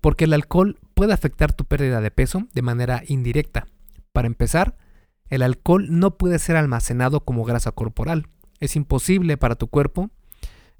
porque 0.00 0.24
el 0.24 0.32
alcohol 0.32 0.80
puede 0.94 1.12
afectar 1.12 1.52
tu 1.52 1.64
pérdida 1.66 2.00
de 2.00 2.10
peso 2.10 2.48
de 2.52 2.62
manera 2.62 3.02
indirecta. 3.06 3.68
Para 4.12 4.26
empezar, 4.26 4.76
el 5.28 5.42
alcohol 5.42 5.86
no 5.90 6.16
puede 6.16 6.40
ser 6.40 6.56
almacenado 6.56 7.24
como 7.24 7.44
grasa 7.44 7.70
corporal. 7.70 8.26
Es 8.58 8.74
imposible 8.74 9.36
para 9.36 9.54
tu 9.54 9.68
cuerpo 9.68 10.10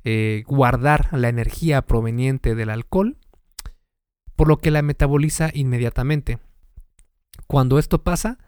eh, 0.03 0.43
guardar 0.47 1.09
la 1.13 1.29
energía 1.29 1.83
proveniente 1.83 2.55
del 2.55 2.71
alcohol, 2.71 3.19
por 4.35 4.49
lo 4.49 4.57
que 4.57 4.71
la 4.71 4.83
metaboliza 4.83 5.51
inmediatamente. 5.53 6.39
Cuando 7.47 7.79
esto 7.79 8.03
pasa, 8.03 8.39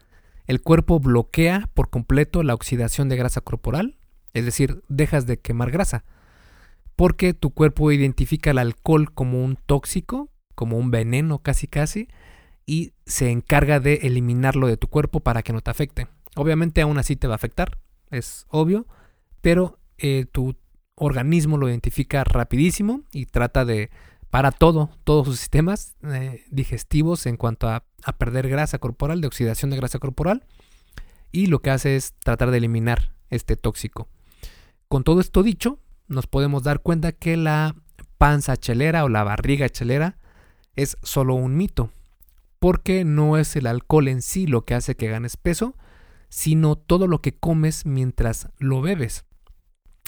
el 0.47 0.61
cuerpo 0.61 0.99
bloquea 0.99 1.69
por 1.75 1.91
completo 1.91 2.41
la 2.41 2.55
oxidación 2.55 3.07
de 3.07 3.17
grasa 3.17 3.41
corporal, 3.41 3.97
es 4.33 4.45
decir, 4.45 4.83
dejas 4.89 5.27
de 5.27 5.39
quemar 5.39 5.69
grasa, 5.69 6.03
porque 6.95 7.33
tu 7.33 7.51
cuerpo 7.51 7.91
identifica 7.91 8.51
el 8.51 8.57
alcohol 8.57 9.13
como 9.13 9.43
un 9.43 9.57
tóxico, 9.57 10.29
como 10.55 10.77
un 10.77 10.91
veneno 10.91 11.39
casi 11.39 11.67
casi, 11.67 12.07
y 12.65 12.93
se 13.05 13.29
encarga 13.29 13.79
de 13.79 13.95
eliminarlo 14.03 14.67
de 14.67 14.77
tu 14.77 14.87
cuerpo 14.87 15.19
para 15.19 15.43
que 15.43 15.53
no 15.53 15.61
te 15.61 15.71
afecte. 15.71 16.07
Obviamente 16.35 16.81
aún 16.81 16.97
así 16.97 17.15
te 17.15 17.27
va 17.27 17.33
a 17.33 17.35
afectar, 17.35 17.79
es 18.09 18.45
obvio, 18.49 18.87
pero 19.41 19.79
eh, 19.97 20.25
tu 20.31 20.55
organismo 20.95 21.57
lo 21.57 21.69
identifica 21.69 22.23
rapidísimo 22.23 23.03
y 23.11 23.25
trata 23.25 23.65
de 23.65 23.89
para 24.29 24.51
todo, 24.51 24.89
todos 25.03 25.27
sus 25.27 25.39
sistemas 25.39 25.95
eh, 26.03 26.43
digestivos 26.49 27.25
en 27.25 27.37
cuanto 27.37 27.69
a, 27.69 27.85
a, 28.03 28.17
perder 28.17 28.49
grasa 28.49 28.79
corporal, 28.79 29.21
de 29.21 29.27
oxidación 29.27 29.71
de 29.71 29.77
grasa 29.77 29.99
corporal, 29.99 30.43
y 31.31 31.47
lo 31.47 31.59
que 31.59 31.69
hace 31.69 31.95
es 31.95 32.13
tratar 32.23 32.51
de 32.51 32.57
eliminar 32.57 33.13
este 33.29 33.55
tóxico. 33.55 34.09
Con 34.89 35.03
todo 35.03 35.21
esto 35.21 35.41
dicho, 35.41 35.79
nos 36.07 36.27
podemos 36.27 36.63
dar 36.63 36.81
cuenta 36.81 37.11
que 37.11 37.37
la 37.37 37.75
panza 38.17 38.57
chelera 38.57 39.03
o 39.03 39.09
la 39.09 39.23
barriga 39.23 39.69
chelera 39.69 40.17
es 40.75 40.97
solo 41.03 41.35
un 41.35 41.55
mito, 41.55 41.91
porque 42.59 43.05
no 43.05 43.37
es 43.37 43.55
el 43.55 43.67
alcohol 43.67 44.07
en 44.07 44.21
sí 44.21 44.47
lo 44.47 44.65
que 44.65 44.73
hace 44.73 44.95
que 44.95 45.07
ganes 45.07 45.37
peso, 45.37 45.75
sino 46.29 46.75
todo 46.75 47.07
lo 47.07 47.21
que 47.21 47.37
comes 47.37 47.85
mientras 47.85 48.49
lo 48.57 48.81
bebes. 48.81 49.25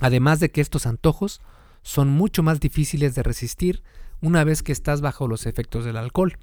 Además 0.01 0.39
de 0.39 0.51
que 0.51 0.61
estos 0.61 0.85
antojos 0.85 1.41
son 1.81 2.09
mucho 2.09 2.43
más 2.43 2.59
difíciles 2.59 3.15
de 3.15 3.23
resistir 3.23 3.83
una 4.21 4.43
vez 4.43 4.63
que 4.63 4.71
estás 4.71 5.01
bajo 5.01 5.27
los 5.27 5.45
efectos 5.45 5.85
del 5.85 5.97
alcohol, 5.97 6.37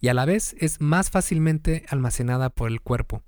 y 0.00 0.08
a 0.08 0.14
la 0.14 0.24
vez 0.24 0.54
es 0.58 0.80
más 0.80 1.10
fácilmente 1.10 1.84
almacenada 1.88 2.50
por 2.50 2.68
el 2.70 2.80
cuerpo. 2.80 3.22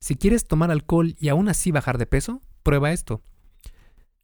Si 0.00 0.16
quieres 0.16 0.46
tomar 0.46 0.70
alcohol 0.70 1.14
y 1.18 1.28
aún 1.28 1.48
así 1.48 1.70
bajar 1.70 1.98
de 1.98 2.06
peso, 2.06 2.42
prueba 2.62 2.92
esto. 2.92 3.22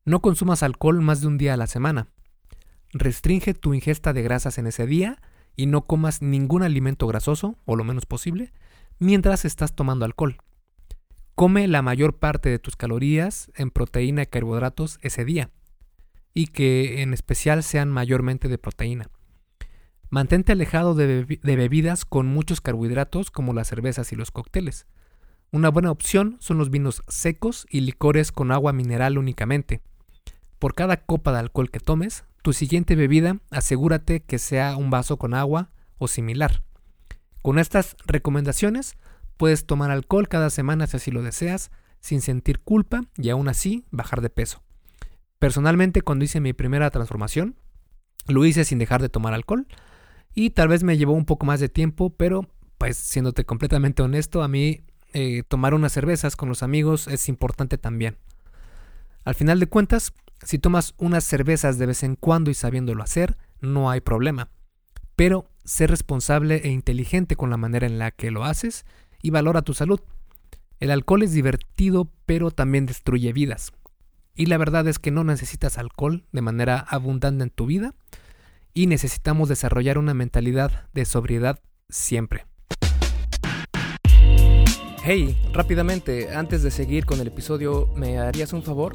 No 0.05 0.21
consumas 0.21 0.63
alcohol 0.63 1.01
más 1.01 1.21
de 1.21 1.27
un 1.27 1.39
día 1.39 1.55
a 1.55 1.57
la 1.57 1.67
semana. 1.67 2.09
Restringe 2.93 3.55
tu 3.55 3.75
ingesta 3.75 4.13
de 4.13 4.23
grasas 4.23 4.59
en 4.59 4.67
ese 4.67 4.87
día 4.87 5.21
y 5.57 5.67
no 5.67 5.83
comas 5.83 6.23
ningún 6.23 6.63
alimento 6.63 7.07
grasoso, 7.07 7.57
o 7.67 7.77
lo 7.77 7.85
menos 7.85 8.07
posible, 8.07 8.53
mientras 8.99 9.45
estás 9.45 9.75
tomando 9.75 10.05
alcohol. 10.05 10.39
Come 11.35 11.69
la 11.69 11.83
mayor 11.83 12.19
parte 12.19 12.49
de 12.49 12.59
tus 12.59 12.77
calorías 12.77 13.51
en 13.55 13.71
proteína 13.71 14.23
y 14.23 14.27
carbohidratos 14.27 14.99
ese 15.03 15.25
día 15.25 15.51
y 16.35 16.47
que 16.47 17.03
en 17.03 17.13
especial 17.13 17.63
sean 17.63 17.91
mayormente 17.91 18.49
de 18.49 18.59
proteína. 18.59 19.11
Mantente 20.11 20.53
alejado 20.53 20.95
de, 20.95 21.25
bebidas 21.43 22.05
con 22.05 22.27
muchos 22.27 22.61
carbohidratos 22.61 23.31
como 23.31 23.53
las 23.53 23.69
cervezas 23.69 24.13
y 24.13 24.17
los 24.17 24.31
cócteles. 24.31 24.87
Una 25.53 25.69
buena 25.69 25.91
opción 25.91 26.37
son 26.41 26.59
los 26.59 26.71
vinos 26.71 27.03
secos 27.09 27.67
y 27.71 27.81
licores 27.81 28.33
con 28.33 28.53
agua 28.53 28.73
mineral 28.73 29.19
únicamente. 29.19 29.83
Por 30.61 30.75
cada 30.75 30.99
copa 30.99 31.33
de 31.33 31.38
alcohol 31.38 31.70
que 31.70 31.81
tomes, 31.81 32.25
tu 32.42 32.53
siguiente 32.53 32.94
bebida 32.94 33.38
asegúrate 33.51 34.20
que 34.20 34.38
sea 34.38 34.77
un 34.77 34.90
vaso 34.90 35.16
con 35.16 35.33
agua 35.33 35.70
o 35.96 36.07
similar. 36.07 36.62
Con 37.40 37.59
estas 37.59 37.96
recomendaciones 38.05 38.99
puedes 39.38 39.64
tomar 39.64 39.90
alcohol 39.90 40.29
cada 40.29 40.51
semana 40.51 40.87
si 40.87 40.99
así 40.99 41.11
lo 41.11 41.23
deseas, 41.23 41.70
sin 42.01 42.20
sentir 42.20 42.61
culpa 42.61 43.05
y 43.16 43.31
aún 43.31 43.49
así 43.49 43.87
bajar 43.90 44.20
de 44.20 44.29
peso. 44.29 44.62
Personalmente, 45.38 46.03
cuando 46.03 46.27
hice 46.27 46.40
mi 46.40 46.53
primera 46.53 46.90
transformación, 46.90 47.57
lo 48.27 48.44
hice 48.44 48.66
sin 48.66 48.79
dejar 48.79 49.01
de 49.01 49.09
tomar 49.09 49.33
alcohol 49.33 49.66
y 50.35 50.51
tal 50.51 50.68
vez 50.68 50.83
me 50.83 50.99
llevó 50.99 51.14
un 51.14 51.25
poco 51.25 51.46
más 51.46 51.61
de 51.61 51.70
tiempo, 51.70 52.11
pero 52.11 52.46
pues 52.77 52.99
siéndote 52.99 53.46
completamente 53.46 54.03
honesto, 54.03 54.42
a 54.42 54.49
mí 54.49 54.83
eh, 55.14 55.42
tomar 55.49 55.73
unas 55.73 55.92
cervezas 55.92 56.37
con 56.37 56.51
los 56.51 56.62
amigos 56.62 57.09
es 57.09 57.31
importante 57.31 57.79
también. 57.79 58.18
Al 59.25 59.35
final 59.35 59.59
de 59.59 59.66
cuentas, 59.66 60.12
si 60.42 60.59
tomas 60.59 60.94
unas 60.96 61.24
cervezas 61.24 61.79
de 61.79 61.87
vez 61.87 62.03
en 62.03 62.16
cuando 62.16 62.50
y 62.50 62.55
sabiéndolo 62.55 63.03
hacer, 63.03 63.37
no 63.61 63.90
hay 63.90 64.00
problema. 64.00 64.48
Pero 65.16 65.50
sé 65.64 65.87
responsable 65.87 66.62
e 66.64 66.70
inteligente 66.70 67.37
con 67.37 67.50
la 67.50 67.57
manera 67.57 67.87
en 67.87 67.98
la 67.98 68.11
que 68.11 68.31
lo 68.31 68.44
haces 68.44 68.87
y 69.22 69.31
valora 69.31 69.62
tu 69.62 69.74
salud. 69.74 70.00
El 70.79 70.90
alcohol 70.90 71.22
es 71.22 71.33
divertido, 71.33 72.11
pero 72.24 72.50
también 72.50 72.87
destruye 72.87 73.33
vidas. 73.33 73.72
Y 74.35 74.46
la 74.46 74.57
verdad 74.57 74.88
es 74.88 74.98
que 74.98 75.11
no 75.11 75.24
necesitas 75.24 75.76
alcohol 75.76 76.24
de 76.33 76.40
manera 76.40 76.79
abundante 76.79 77.44
en 77.44 77.50
tu 77.50 77.66
vida 77.66 77.94
y 78.72 78.87
necesitamos 78.87 79.50
desarrollar 79.50 79.98
una 79.98 80.14
mentalidad 80.14 80.88
de 80.94 81.05
sobriedad 81.05 81.61
siempre. 81.90 82.46
Hey, 85.03 85.38
rápidamente, 85.53 86.35
antes 86.35 86.62
de 86.62 86.70
seguir 86.70 87.05
con 87.05 87.20
el 87.20 87.26
episodio, 87.26 87.88
¿me 87.96 88.18
harías 88.18 88.53
un 88.53 88.62
favor? 88.62 88.94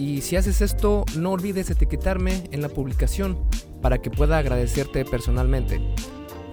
Y 0.00 0.22
si 0.22 0.36
haces 0.36 0.62
esto, 0.62 1.04
no 1.18 1.32
olvides 1.32 1.68
etiquetarme 1.68 2.44
en 2.52 2.62
la 2.62 2.70
publicación 2.70 3.38
para 3.82 3.98
que 3.98 4.10
pueda 4.10 4.38
agradecerte 4.38 5.04
personalmente. 5.04 5.78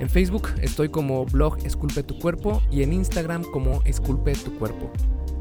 En 0.02 0.10
Facebook 0.10 0.50
estoy 0.62 0.90
como 0.90 1.26
blog 1.26 1.58
Esculpe 1.66 2.04
tu 2.04 2.20
cuerpo 2.20 2.62
y 2.70 2.84
en 2.84 2.92
Instagram 2.92 3.46
como 3.46 3.82
Esculpe 3.86 4.34
tu 4.34 4.54
cuerpo. 4.60 4.92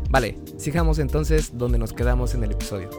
Vale, 0.09 0.39
sigamos 0.57 1.01
entonces 1.01 1.59
donde 1.59 1.79
nos 1.79 1.93
quedamos 1.93 2.33
en 2.35 2.45
el 2.45 2.53
episodio. 2.53 2.91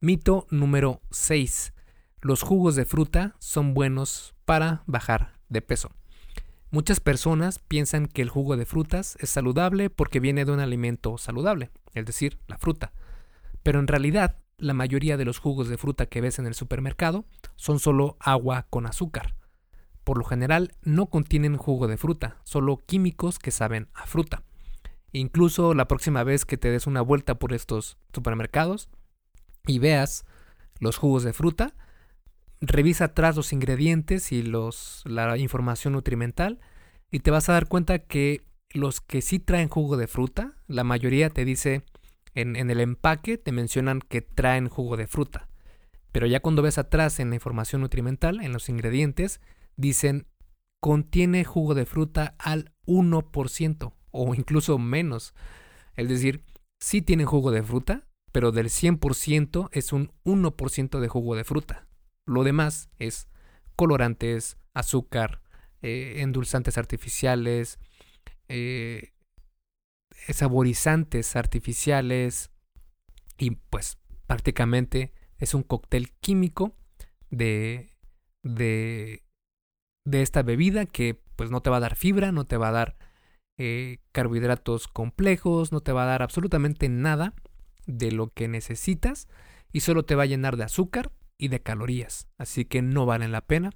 Mito 0.00 0.46
número 0.50 1.00
6. 1.12 1.72
Los 2.20 2.42
jugos 2.42 2.76
de 2.76 2.84
fruta 2.84 3.36
son 3.38 3.72
buenos 3.72 4.34
para 4.44 4.82
bajar 4.84 5.32
de 5.48 5.62
peso. 5.62 5.92
Muchas 6.70 7.00
personas 7.00 7.58
piensan 7.58 8.06
que 8.06 8.20
el 8.20 8.28
jugo 8.28 8.58
de 8.58 8.66
frutas 8.66 9.16
es 9.20 9.30
saludable 9.30 9.88
porque 9.88 10.20
viene 10.20 10.44
de 10.44 10.52
un 10.52 10.60
alimento 10.60 11.16
saludable, 11.16 11.70
es 11.94 12.06
decir, 12.06 12.38
la 12.46 12.58
fruta. 12.58 12.92
Pero 13.62 13.80
en 13.80 13.86
realidad, 13.86 14.36
la 14.58 14.74
mayoría 14.74 15.16
de 15.16 15.24
los 15.24 15.38
jugos 15.38 15.68
de 15.68 15.78
fruta 15.78 16.06
que 16.06 16.20
ves 16.20 16.38
en 16.38 16.46
el 16.46 16.54
supermercado 16.54 17.24
son 17.56 17.80
solo 17.80 18.16
agua 18.20 18.66
con 18.70 18.86
azúcar 18.86 19.34
por 20.04 20.18
lo 20.18 20.24
general 20.24 20.72
no 20.82 21.06
contienen 21.06 21.56
jugo 21.56 21.88
de 21.88 21.96
fruta, 21.96 22.36
solo 22.44 22.82
químicos 22.86 23.38
que 23.38 23.50
saben 23.50 23.88
a 23.94 24.06
fruta. 24.06 24.42
Incluso 25.12 25.74
la 25.74 25.88
próxima 25.88 26.22
vez 26.22 26.44
que 26.44 26.58
te 26.58 26.70
des 26.70 26.86
una 26.86 27.00
vuelta 27.00 27.36
por 27.36 27.52
estos 27.52 27.96
supermercados 28.12 28.90
y 29.66 29.78
veas 29.78 30.24
los 30.78 30.98
jugos 30.98 31.24
de 31.24 31.32
fruta, 31.32 31.74
revisa 32.60 33.06
atrás 33.06 33.36
los 33.36 33.52
ingredientes 33.52 34.30
y 34.30 34.42
los, 34.42 35.02
la 35.06 35.38
información 35.38 35.94
nutrimental 35.94 36.60
y 37.10 37.20
te 37.20 37.30
vas 37.30 37.48
a 37.48 37.54
dar 37.54 37.68
cuenta 37.68 38.00
que 38.00 38.44
los 38.74 39.00
que 39.00 39.22
sí 39.22 39.38
traen 39.38 39.68
jugo 39.68 39.96
de 39.96 40.06
fruta, 40.06 40.56
la 40.66 40.84
mayoría 40.84 41.30
te 41.30 41.44
dice 41.44 41.84
en, 42.34 42.56
en 42.56 42.70
el 42.70 42.80
empaque, 42.80 43.38
te 43.38 43.52
mencionan 43.52 44.00
que 44.00 44.20
traen 44.20 44.68
jugo 44.68 44.96
de 44.96 45.06
fruta. 45.06 45.48
Pero 46.12 46.26
ya 46.26 46.40
cuando 46.40 46.62
ves 46.62 46.78
atrás 46.78 47.18
en 47.20 47.30
la 47.30 47.36
información 47.36 47.80
nutrimental, 47.80 48.40
en 48.40 48.52
los 48.52 48.68
ingredientes, 48.68 49.40
dicen 49.76 50.26
contiene 50.84 51.44
jugo 51.44 51.74
de 51.74 51.86
fruta 51.86 52.34
al 52.38 52.70
1% 52.86 53.94
o 54.10 54.34
incluso 54.34 54.76
menos. 54.76 55.32
Es 55.96 56.10
decir, 56.10 56.44
sí 56.78 57.00
tiene 57.00 57.24
jugo 57.24 57.50
de 57.52 57.62
fruta, 57.62 58.06
pero 58.32 58.52
del 58.52 58.66
100% 58.66 59.70
es 59.72 59.94
un 59.94 60.12
1% 60.24 61.00
de 61.00 61.08
jugo 61.08 61.36
de 61.36 61.44
fruta. 61.44 61.86
Lo 62.26 62.44
demás 62.44 62.90
es 62.98 63.28
colorantes, 63.76 64.58
azúcar, 64.74 65.40
eh, 65.80 66.16
endulzantes 66.18 66.76
artificiales, 66.76 67.78
eh, 68.48 69.12
saborizantes 70.32 71.36
artificiales 71.36 72.50
y 73.38 73.50
pues 73.50 73.98
prácticamente 74.26 75.12
es 75.38 75.54
un 75.54 75.62
cóctel 75.62 76.12
químico 76.20 76.76
de, 77.30 77.90
de, 78.42 79.22
de, 80.04 80.22
esta 80.22 80.42
bebida 80.42 80.86
que 80.86 81.20
pues 81.36 81.50
no 81.50 81.60
te 81.60 81.70
va 81.70 81.78
a 81.78 81.80
dar 81.80 81.96
fibra, 81.96 82.32
no 82.32 82.46
te 82.46 82.56
va 82.56 82.68
a 82.68 82.72
dar 82.72 82.96
eh, 83.58 83.98
carbohidratos 84.12 84.88
complejos, 84.88 85.72
no 85.72 85.80
te 85.80 85.92
va 85.92 86.04
a 86.04 86.06
dar 86.06 86.22
absolutamente 86.22 86.88
nada 86.88 87.34
de 87.86 88.12
lo 88.12 88.28
que 88.32 88.48
necesitas 88.48 89.28
y 89.72 89.80
solo 89.80 90.04
te 90.04 90.14
va 90.14 90.22
a 90.22 90.26
llenar 90.26 90.56
de 90.56 90.64
azúcar 90.64 91.10
y 91.36 91.48
de 91.48 91.60
calorías, 91.60 92.28
así 92.38 92.64
que 92.64 92.80
no 92.80 93.06
valen 93.06 93.32
la 93.32 93.42
pena. 93.42 93.70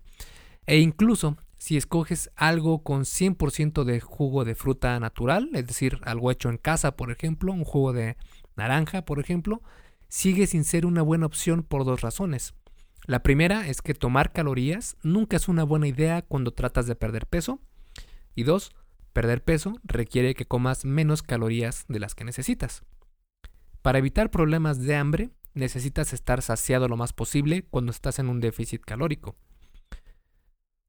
E 0.66 0.78
incluso 0.78 1.36
si 1.58 1.76
escoges 1.76 2.30
algo 2.36 2.82
con 2.82 3.02
100% 3.02 3.84
de 3.84 4.00
jugo 4.00 4.44
de 4.44 4.54
fruta 4.54 4.98
natural, 5.00 5.50
es 5.54 5.66
decir, 5.66 6.00
algo 6.04 6.30
hecho 6.30 6.48
en 6.48 6.56
casa, 6.56 6.96
por 6.96 7.10
ejemplo, 7.10 7.52
un 7.52 7.64
jugo 7.64 7.92
de 7.92 8.16
naranja, 8.56 9.04
por 9.04 9.18
ejemplo, 9.18 9.62
sigue 10.08 10.46
sin 10.46 10.64
ser 10.64 10.86
una 10.86 11.02
buena 11.02 11.26
opción 11.26 11.62
por 11.62 11.84
dos 11.84 12.00
razones. 12.00 12.54
La 13.06 13.22
primera 13.22 13.66
es 13.66 13.82
que 13.82 13.94
tomar 13.94 14.32
calorías 14.32 14.96
nunca 15.02 15.36
es 15.36 15.48
una 15.48 15.64
buena 15.64 15.88
idea 15.88 16.22
cuando 16.22 16.52
tratas 16.52 16.86
de 16.86 16.94
perder 16.94 17.26
peso. 17.26 17.60
Y 18.34 18.44
dos, 18.44 18.70
perder 19.12 19.42
peso 19.42 19.80
requiere 19.82 20.34
que 20.34 20.46
comas 20.46 20.84
menos 20.84 21.22
calorías 21.22 21.86
de 21.88 21.98
las 22.00 22.14
que 22.14 22.24
necesitas. 22.24 22.82
Para 23.82 23.98
evitar 23.98 24.30
problemas 24.30 24.80
de 24.80 24.94
hambre, 24.94 25.30
necesitas 25.54 26.12
estar 26.12 26.42
saciado 26.42 26.86
lo 26.86 26.96
más 26.96 27.12
posible 27.12 27.64
cuando 27.70 27.90
estás 27.90 28.18
en 28.18 28.28
un 28.28 28.40
déficit 28.40 28.82
calórico. 28.82 29.36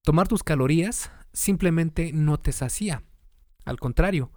Tomar 0.10 0.28
tus 0.28 0.41
calorías 0.41 1.12
simplemente 1.34 2.10
no 2.13 2.39
te 2.39 2.52
sacía. 2.52 3.04
Al 3.63 3.80
contrario, 3.80 4.32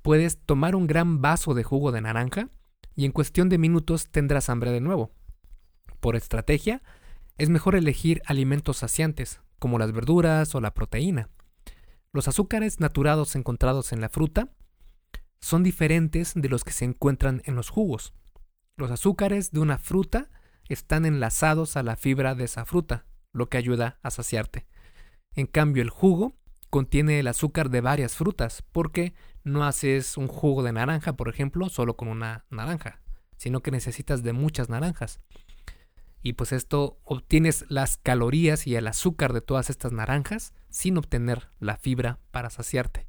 puedes 0.00 0.38
tomar 0.38 0.76
un 0.76 0.86
gran 0.86 1.20
vaso 1.20 1.54
de 1.54 1.64
jugo 1.64 1.90
de 1.90 2.00
naranja 2.00 2.50
y 2.94 3.04
en 3.04 3.10
cuestión 3.10 3.48
de 3.48 3.58
minutos 3.58 4.10
tendrás 4.12 4.48
hambre 4.48 4.70
de 4.70 4.80
nuevo. 4.80 5.10
Por 5.98 6.14
estrategia, 6.14 6.84
es 7.36 7.48
mejor 7.48 7.74
elegir 7.74 8.22
alimentos 8.26 8.76
saciantes, 8.76 9.40
como 9.58 9.80
las 9.80 9.90
verduras 9.90 10.54
o 10.54 10.60
la 10.60 10.72
proteína. 10.72 11.30
Los 12.12 12.28
azúcares 12.28 12.78
naturados 12.78 13.34
encontrados 13.34 13.92
en 13.92 14.00
la 14.00 14.10
fruta 14.10 14.52
son 15.40 15.64
diferentes 15.64 16.34
de 16.36 16.48
los 16.48 16.62
que 16.62 16.70
se 16.70 16.84
encuentran 16.84 17.42
en 17.44 17.56
los 17.56 17.70
jugos. 17.70 18.14
Los 18.76 18.92
azúcares 18.92 19.50
de 19.50 19.58
una 19.58 19.78
fruta 19.78 20.30
están 20.68 21.04
enlazados 21.06 21.76
a 21.76 21.82
la 21.82 21.96
fibra 21.96 22.36
de 22.36 22.44
esa 22.44 22.64
fruta, 22.64 23.04
lo 23.32 23.48
que 23.48 23.58
ayuda 23.58 23.98
a 24.04 24.12
saciarte. 24.12 24.67
En 25.38 25.46
cambio, 25.46 25.84
el 25.84 25.90
jugo 25.90 26.34
contiene 26.68 27.20
el 27.20 27.28
azúcar 27.28 27.70
de 27.70 27.80
varias 27.80 28.16
frutas, 28.16 28.64
porque 28.72 29.14
no 29.44 29.64
haces 29.64 30.16
un 30.16 30.26
jugo 30.26 30.64
de 30.64 30.72
naranja, 30.72 31.12
por 31.12 31.28
ejemplo, 31.28 31.68
solo 31.68 31.96
con 31.96 32.08
una 32.08 32.44
naranja, 32.50 33.00
sino 33.36 33.60
que 33.60 33.70
necesitas 33.70 34.24
de 34.24 34.32
muchas 34.32 34.68
naranjas. 34.68 35.20
Y 36.24 36.32
pues 36.32 36.50
esto 36.50 36.98
obtienes 37.04 37.66
las 37.68 37.98
calorías 37.98 38.66
y 38.66 38.74
el 38.74 38.88
azúcar 38.88 39.32
de 39.32 39.40
todas 39.40 39.70
estas 39.70 39.92
naranjas 39.92 40.54
sin 40.70 40.98
obtener 40.98 41.50
la 41.60 41.76
fibra 41.76 42.18
para 42.32 42.50
saciarte. 42.50 43.06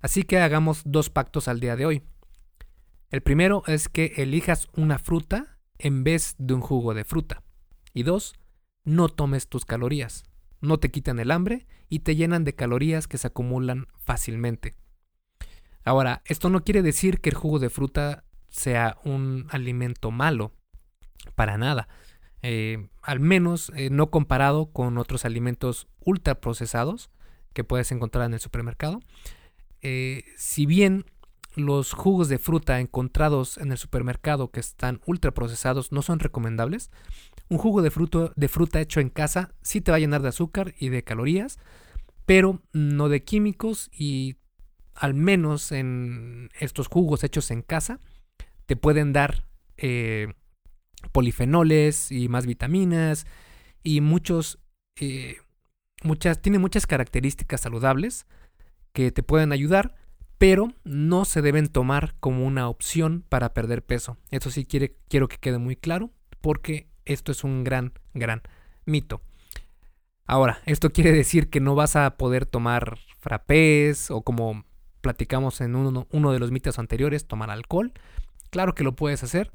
Así 0.00 0.22
que 0.22 0.38
hagamos 0.38 0.80
dos 0.86 1.10
pactos 1.10 1.46
al 1.46 1.60
día 1.60 1.76
de 1.76 1.84
hoy. 1.84 2.02
El 3.10 3.20
primero 3.20 3.64
es 3.66 3.90
que 3.90 4.14
elijas 4.16 4.68
una 4.76 4.98
fruta 4.98 5.58
en 5.76 6.04
vez 6.04 6.36
de 6.38 6.54
un 6.54 6.62
jugo 6.62 6.94
de 6.94 7.04
fruta. 7.04 7.42
Y 7.92 8.02
dos, 8.02 8.32
no 8.86 9.10
tomes 9.10 9.46
tus 9.46 9.66
calorías. 9.66 10.24
No 10.64 10.78
te 10.78 10.90
quitan 10.90 11.18
el 11.18 11.30
hambre 11.30 11.66
y 11.90 12.00
te 12.00 12.16
llenan 12.16 12.44
de 12.44 12.54
calorías 12.54 13.06
que 13.06 13.18
se 13.18 13.26
acumulan 13.26 13.86
fácilmente. 13.98 14.74
Ahora, 15.84 16.22
esto 16.24 16.48
no 16.48 16.64
quiere 16.64 16.80
decir 16.80 17.20
que 17.20 17.28
el 17.28 17.36
jugo 17.36 17.58
de 17.58 17.68
fruta 17.68 18.24
sea 18.48 18.96
un 19.04 19.46
alimento 19.50 20.10
malo. 20.10 20.52
Para 21.34 21.58
nada. 21.58 21.88
Eh, 22.42 22.88
al 23.02 23.20
menos 23.20 23.72
eh, 23.74 23.90
no 23.90 24.10
comparado 24.10 24.72
con 24.72 24.98
otros 24.98 25.24
alimentos 25.24 25.88
ultraprocesados 26.00 27.10
que 27.52 27.64
puedes 27.64 27.92
encontrar 27.92 28.24
en 28.24 28.34
el 28.34 28.40
supermercado. 28.40 29.00
Eh, 29.82 30.24
si 30.36 30.64
bien 30.64 31.04
los 31.54 31.92
jugos 31.92 32.28
de 32.28 32.38
fruta 32.38 32.80
encontrados 32.80 33.58
en 33.58 33.70
el 33.70 33.78
supermercado 33.78 34.50
que 34.50 34.60
están 34.60 35.00
ultraprocesados 35.06 35.92
no 35.92 36.02
son 36.02 36.18
recomendables, 36.18 36.90
un 37.48 37.58
jugo 37.58 37.82
de, 37.82 37.90
fruto, 37.90 38.32
de 38.36 38.48
fruta 38.48 38.80
hecho 38.80 39.00
en 39.00 39.10
casa 39.10 39.54
sí 39.62 39.80
te 39.80 39.90
va 39.90 39.96
a 39.96 40.00
llenar 40.00 40.22
de 40.22 40.28
azúcar 40.28 40.74
y 40.78 40.88
de 40.88 41.04
calorías, 41.04 41.58
pero 42.26 42.62
no 42.72 43.08
de 43.08 43.22
químicos 43.22 43.90
y 43.92 44.36
al 44.94 45.14
menos 45.14 45.72
en 45.72 46.48
estos 46.58 46.88
jugos 46.88 47.24
hechos 47.24 47.50
en 47.50 47.62
casa 47.62 48.00
te 48.66 48.76
pueden 48.76 49.12
dar 49.12 49.46
eh, 49.76 50.32
polifenoles 51.12 52.10
y 52.10 52.28
más 52.28 52.46
vitaminas 52.46 53.26
y 53.82 54.00
muchos 54.00 54.58
eh, 55.00 55.36
muchas 56.04 56.40
tiene 56.40 56.58
muchas 56.58 56.86
características 56.86 57.60
saludables 57.60 58.26
que 58.92 59.10
te 59.10 59.22
pueden 59.22 59.52
ayudar, 59.52 59.96
pero 60.38 60.72
no 60.84 61.24
se 61.24 61.42
deben 61.42 61.66
tomar 61.66 62.14
como 62.20 62.46
una 62.46 62.68
opción 62.68 63.24
para 63.28 63.52
perder 63.52 63.84
peso. 63.84 64.16
Eso 64.30 64.50
sí 64.50 64.64
quiere, 64.64 64.96
quiero 65.08 65.26
que 65.28 65.38
quede 65.38 65.58
muy 65.58 65.74
claro, 65.74 66.12
porque 66.40 66.88
esto 67.04 67.32
es 67.32 67.44
un 67.44 67.64
gran, 67.64 67.92
gran 68.12 68.42
mito. 68.84 69.20
Ahora, 70.26 70.60
esto 70.66 70.90
quiere 70.90 71.12
decir 71.12 71.50
que 71.50 71.60
no 71.60 71.74
vas 71.74 71.96
a 71.96 72.16
poder 72.16 72.46
tomar 72.46 72.98
frappés 73.18 74.10
o 74.10 74.22
como 74.22 74.64
platicamos 75.00 75.60
en 75.60 75.76
uno, 75.76 76.06
uno 76.10 76.32
de 76.32 76.38
los 76.38 76.50
mitos 76.50 76.78
anteriores, 76.78 77.26
tomar 77.26 77.50
alcohol. 77.50 77.92
Claro 78.50 78.74
que 78.74 78.84
lo 78.84 78.96
puedes 78.96 79.22
hacer, 79.22 79.52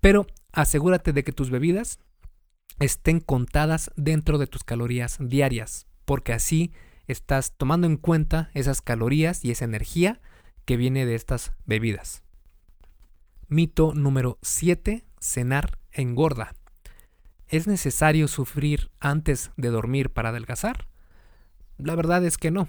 pero 0.00 0.26
asegúrate 0.52 1.12
de 1.12 1.22
que 1.22 1.32
tus 1.32 1.50
bebidas 1.50 2.00
estén 2.80 3.20
contadas 3.20 3.92
dentro 3.96 4.38
de 4.38 4.46
tus 4.46 4.64
calorías 4.64 5.18
diarias, 5.20 5.86
porque 6.04 6.32
así 6.32 6.72
estás 7.06 7.52
tomando 7.56 7.86
en 7.86 7.96
cuenta 7.96 8.50
esas 8.54 8.82
calorías 8.82 9.44
y 9.44 9.50
esa 9.50 9.64
energía 9.64 10.20
que 10.64 10.76
viene 10.76 11.06
de 11.06 11.14
estas 11.14 11.52
bebidas. 11.66 12.22
Mito 13.48 13.94
número 13.94 14.38
7. 14.42 15.04
Cenar 15.20 15.78
engorda. 15.92 16.54
¿Es 17.50 17.66
necesario 17.66 18.28
sufrir 18.28 18.92
antes 19.00 19.50
de 19.56 19.70
dormir 19.70 20.10
para 20.10 20.28
adelgazar? 20.28 20.86
La 21.78 21.96
verdad 21.96 22.24
es 22.24 22.38
que 22.38 22.52
no, 22.52 22.68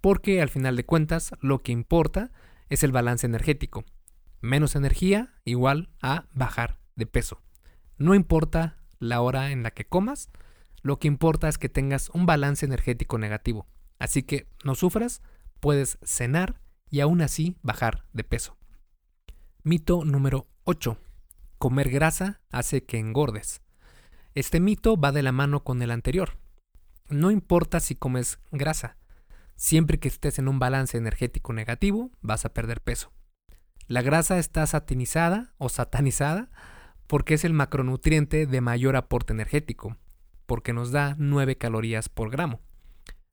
porque 0.00 0.40
al 0.40 0.48
final 0.48 0.76
de 0.76 0.86
cuentas 0.86 1.32
lo 1.40 1.58
que 1.58 1.72
importa 1.72 2.30
es 2.68 2.84
el 2.84 2.92
balance 2.92 3.26
energético. 3.26 3.84
Menos 4.40 4.76
energía 4.76 5.34
igual 5.44 5.90
a 6.00 6.28
bajar 6.32 6.78
de 6.94 7.06
peso. 7.06 7.42
No 7.98 8.14
importa 8.14 8.78
la 9.00 9.20
hora 9.20 9.50
en 9.50 9.64
la 9.64 9.72
que 9.72 9.84
comas, 9.84 10.30
lo 10.80 11.00
que 11.00 11.08
importa 11.08 11.48
es 11.48 11.58
que 11.58 11.68
tengas 11.68 12.08
un 12.10 12.24
balance 12.24 12.64
energético 12.64 13.18
negativo. 13.18 13.66
Así 13.98 14.22
que 14.22 14.46
no 14.62 14.76
sufras, 14.76 15.22
puedes 15.58 15.98
cenar 16.04 16.60
y 16.88 17.00
aún 17.00 17.20
así 17.20 17.56
bajar 17.62 18.04
de 18.12 18.22
peso. 18.22 18.56
Mito 19.64 20.04
número 20.04 20.46
8. 20.62 20.98
Comer 21.58 21.90
grasa 21.90 22.42
hace 22.52 22.84
que 22.84 22.98
engordes. 22.98 23.60
Este 24.34 24.60
mito 24.60 24.96
va 24.96 25.10
de 25.10 25.22
la 25.22 25.32
mano 25.32 25.64
con 25.64 25.82
el 25.82 25.90
anterior. 25.90 26.38
No 27.08 27.32
importa 27.32 27.80
si 27.80 27.96
comes 27.96 28.38
grasa, 28.52 28.96
siempre 29.56 29.98
que 29.98 30.06
estés 30.06 30.38
en 30.38 30.46
un 30.46 30.60
balance 30.60 30.96
energético 30.96 31.52
negativo, 31.52 32.12
vas 32.20 32.44
a 32.44 32.54
perder 32.54 32.80
peso. 32.80 33.12
La 33.88 34.02
grasa 34.02 34.38
está 34.38 34.64
satinizada 34.68 35.52
o 35.58 35.68
satanizada 35.68 36.48
porque 37.08 37.34
es 37.34 37.44
el 37.44 37.52
macronutriente 37.52 38.46
de 38.46 38.60
mayor 38.60 38.94
aporte 38.94 39.32
energético, 39.32 39.96
porque 40.46 40.72
nos 40.72 40.92
da 40.92 41.16
9 41.18 41.58
calorías 41.58 42.08
por 42.08 42.30
gramo. 42.30 42.60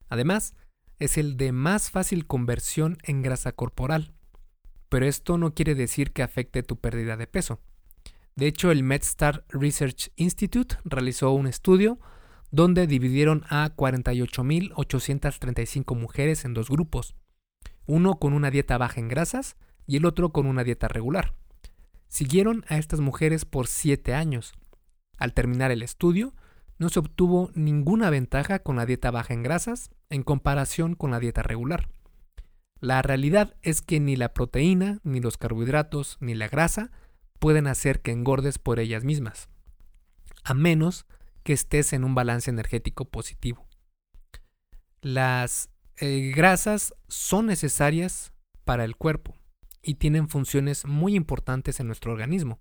Además, 0.08 0.56
es 0.98 1.16
el 1.16 1.36
de 1.36 1.52
más 1.52 1.92
fácil 1.92 2.26
conversión 2.26 2.98
en 3.04 3.22
grasa 3.22 3.52
corporal. 3.52 4.14
Pero 4.88 5.06
esto 5.06 5.38
no 5.38 5.54
quiere 5.54 5.76
decir 5.76 6.12
que 6.12 6.24
afecte 6.24 6.64
tu 6.64 6.80
pérdida 6.80 7.16
de 7.16 7.28
peso. 7.28 7.60
De 8.38 8.46
hecho, 8.46 8.70
el 8.70 8.84
MedStar 8.84 9.44
Research 9.48 10.12
Institute 10.14 10.76
realizó 10.84 11.32
un 11.32 11.48
estudio 11.48 11.98
donde 12.52 12.86
dividieron 12.86 13.42
a 13.48 13.74
48.835 13.74 15.96
mujeres 15.96 16.44
en 16.44 16.54
dos 16.54 16.68
grupos, 16.68 17.16
uno 17.86 18.20
con 18.20 18.34
una 18.34 18.52
dieta 18.52 18.78
baja 18.78 19.00
en 19.00 19.08
grasas 19.08 19.56
y 19.88 19.96
el 19.96 20.06
otro 20.06 20.30
con 20.30 20.46
una 20.46 20.62
dieta 20.62 20.86
regular. 20.86 21.34
Siguieron 22.06 22.64
a 22.68 22.78
estas 22.78 23.00
mujeres 23.00 23.44
por 23.44 23.66
7 23.66 24.14
años. 24.14 24.52
Al 25.16 25.32
terminar 25.32 25.72
el 25.72 25.82
estudio, 25.82 26.32
no 26.78 26.90
se 26.90 27.00
obtuvo 27.00 27.50
ninguna 27.56 28.08
ventaja 28.08 28.60
con 28.60 28.76
la 28.76 28.86
dieta 28.86 29.10
baja 29.10 29.34
en 29.34 29.42
grasas 29.42 29.90
en 30.10 30.22
comparación 30.22 30.94
con 30.94 31.10
la 31.10 31.18
dieta 31.18 31.42
regular. 31.42 31.88
La 32.78 33.02
realidad 33.02 33.56
es 33.62 33.82
que 33.82 33.98
ni 33.98 34.14
la 34.14 34.32
proteína, 34.32 35.00
ni 35.02 35.18
los 35.18 35.38
carbohidratos, 35.38 36.18
ni 36.20 36.36
la 36.36 36.46
grasa 36.46 36.92
pueden 37.38 37.66
hacer 37.66 38.00
que 38.00 38.12
engordes 38.12 38.58
por 38.58 38.80
ellas 38.80 39.04
mismas, 39.04 39.48
a 40.44 40.54
menos 40.54 41.06
que 41.42 41.52
estés 41.52 41.92
en 41.92 42.04
un 42.04 42.14
balance 42.14 42.50
energético 42.50 43.06
positivo. 43.06 43.66
Las 45.00 45.70
eh, 45.96 46.32
grasas 46.34 46.94
son 47.08 47.46
necesarias 47.46 48.32
para 48.64 48.84
el 48.84 48.96
cuerpo 48.96 49.34
y 49.82 49.94
tienen 49.94 50.28
funciones 50.28 50.84
muy 50.84 51.14
importantes 51.14 51.80
en 51.80 51.86
nuestro 51.86 52.12
organismo. 52.12 52.58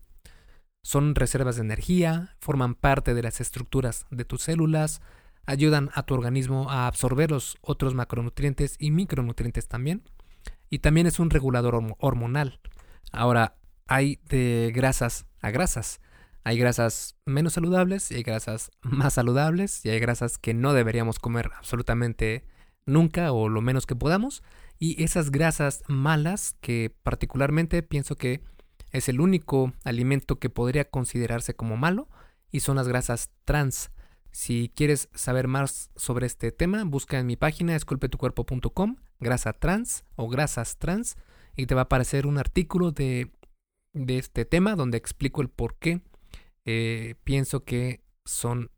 Son 0.84 1.16
reservas 1.16 1.58
de 1.58 1.64
energía, 1.64 2.38
forman 2.40 2.76
parte 2.76 3.14
de 3.14 3.24
las 3.24 3.42
estructuras 3.42 4.06
de 4.10 4.24
tus 4.24 4.44
células, 4.44 5.02
ayudan 5.46 5.90
a 5.94 6.04
tu 6.04 6.14
organismo 6.14 6.70
a 6.70 6.88
absorber 6.88 7.32
los 7.32 7.58
otros 7.62 7.94
macronutrientes 7.94 8.78
y 8.80 8.92
micronutrientes 8.92 9.68
también, 9.68 10.04
y 10.70 10.80
también 10.80 11.08
es 11.08 11.20
un 11.20 11.30
regulador 11.30 11.78
hormonal. 12.00 12.62
Ahora, 13.12 13.57
hay 13.88 14.20
de 14.30 14.72
grasas 14.74 15.26
a 15.42 15.52
grasas. 15.52 16.02
Hay 16.44 16.58
grasas 16.58 17.16
menos 17.26 17.54
saludables 17.54 18.12
y 18.12 18.16
hay 18.16 18.24
grasas 18.24 18.72
más 18.82 19.16
saludables 19.16 19.86
y 19.86 19.90
hay 19.90 20.00
grasas 20.00 20.38
que 20.38 20.54
no 20.54 20.74
deberíamos 20.74 21.20
comer 21.20 21.52
absolutamente 21.58 22.46
nunca 22.86 23.32
o 23.32 23.50
lo 23.50 23.62
menos 23.62 23.86
que 23.86 23.96
podamos. 23.96 24.44
Y 24.80 25.04
esas 25.04 25.32
grasas 25.32 25.84
malas 25.88 26.56
que 26.62 26.96
particularmente 27.04 27.84
pienso 27.84 28.16
que 28.16 28.42
es 28.92 29.10
el 29.10 29.20
único 29.20 29.74
alimento 29.84 30.40
que 30.40 30.50
podría 30.50 30.90
considerarse 30.90 31.56
como 31.56 31.78
malo 31.78 32.08
y 32.52 32.62
son 32.62 32.78
las 32.78 32.88
grasas 32.88 33.32
trans. 33.44 33.92
Si 34.32 34.72
quieres 34.76 35.10
saber 35.14 35.48
más 35.48 35.90
sobre 35.96 36.28
este 36.28 36.52
tema, 36.52 36.84
busca 36.84 37.20
en 37.20 37.26
mi 37.26 37.36
página 37.36 37.76
esculpetucuerpo.com 37.76 38.98
grasa 39.20 39.54
trans 39.54 40.04
o 40.16 40.30
grasas 40.30 40.78
trans 40.78 41.18
y 41.56 41.66
te 41.66 41.76
va 41.76 41.82
a 41.82 41.84
aparecer 41.86 42.28
un 42.28 42.38
artículo 42.38 42.92
de, 42.92 43.32
de 43.98 44.18
este 44.18 44.46
tema 44.46 44.76
donde 44.76 44.98
explico 44.98 45.42
el 45.42 45.50
por 45.50 45.76
qué 45.76 46.02
eh, 46.66 47.16
pienso 47.24 47.64
que 47.64 48.02
son 48.26 48.72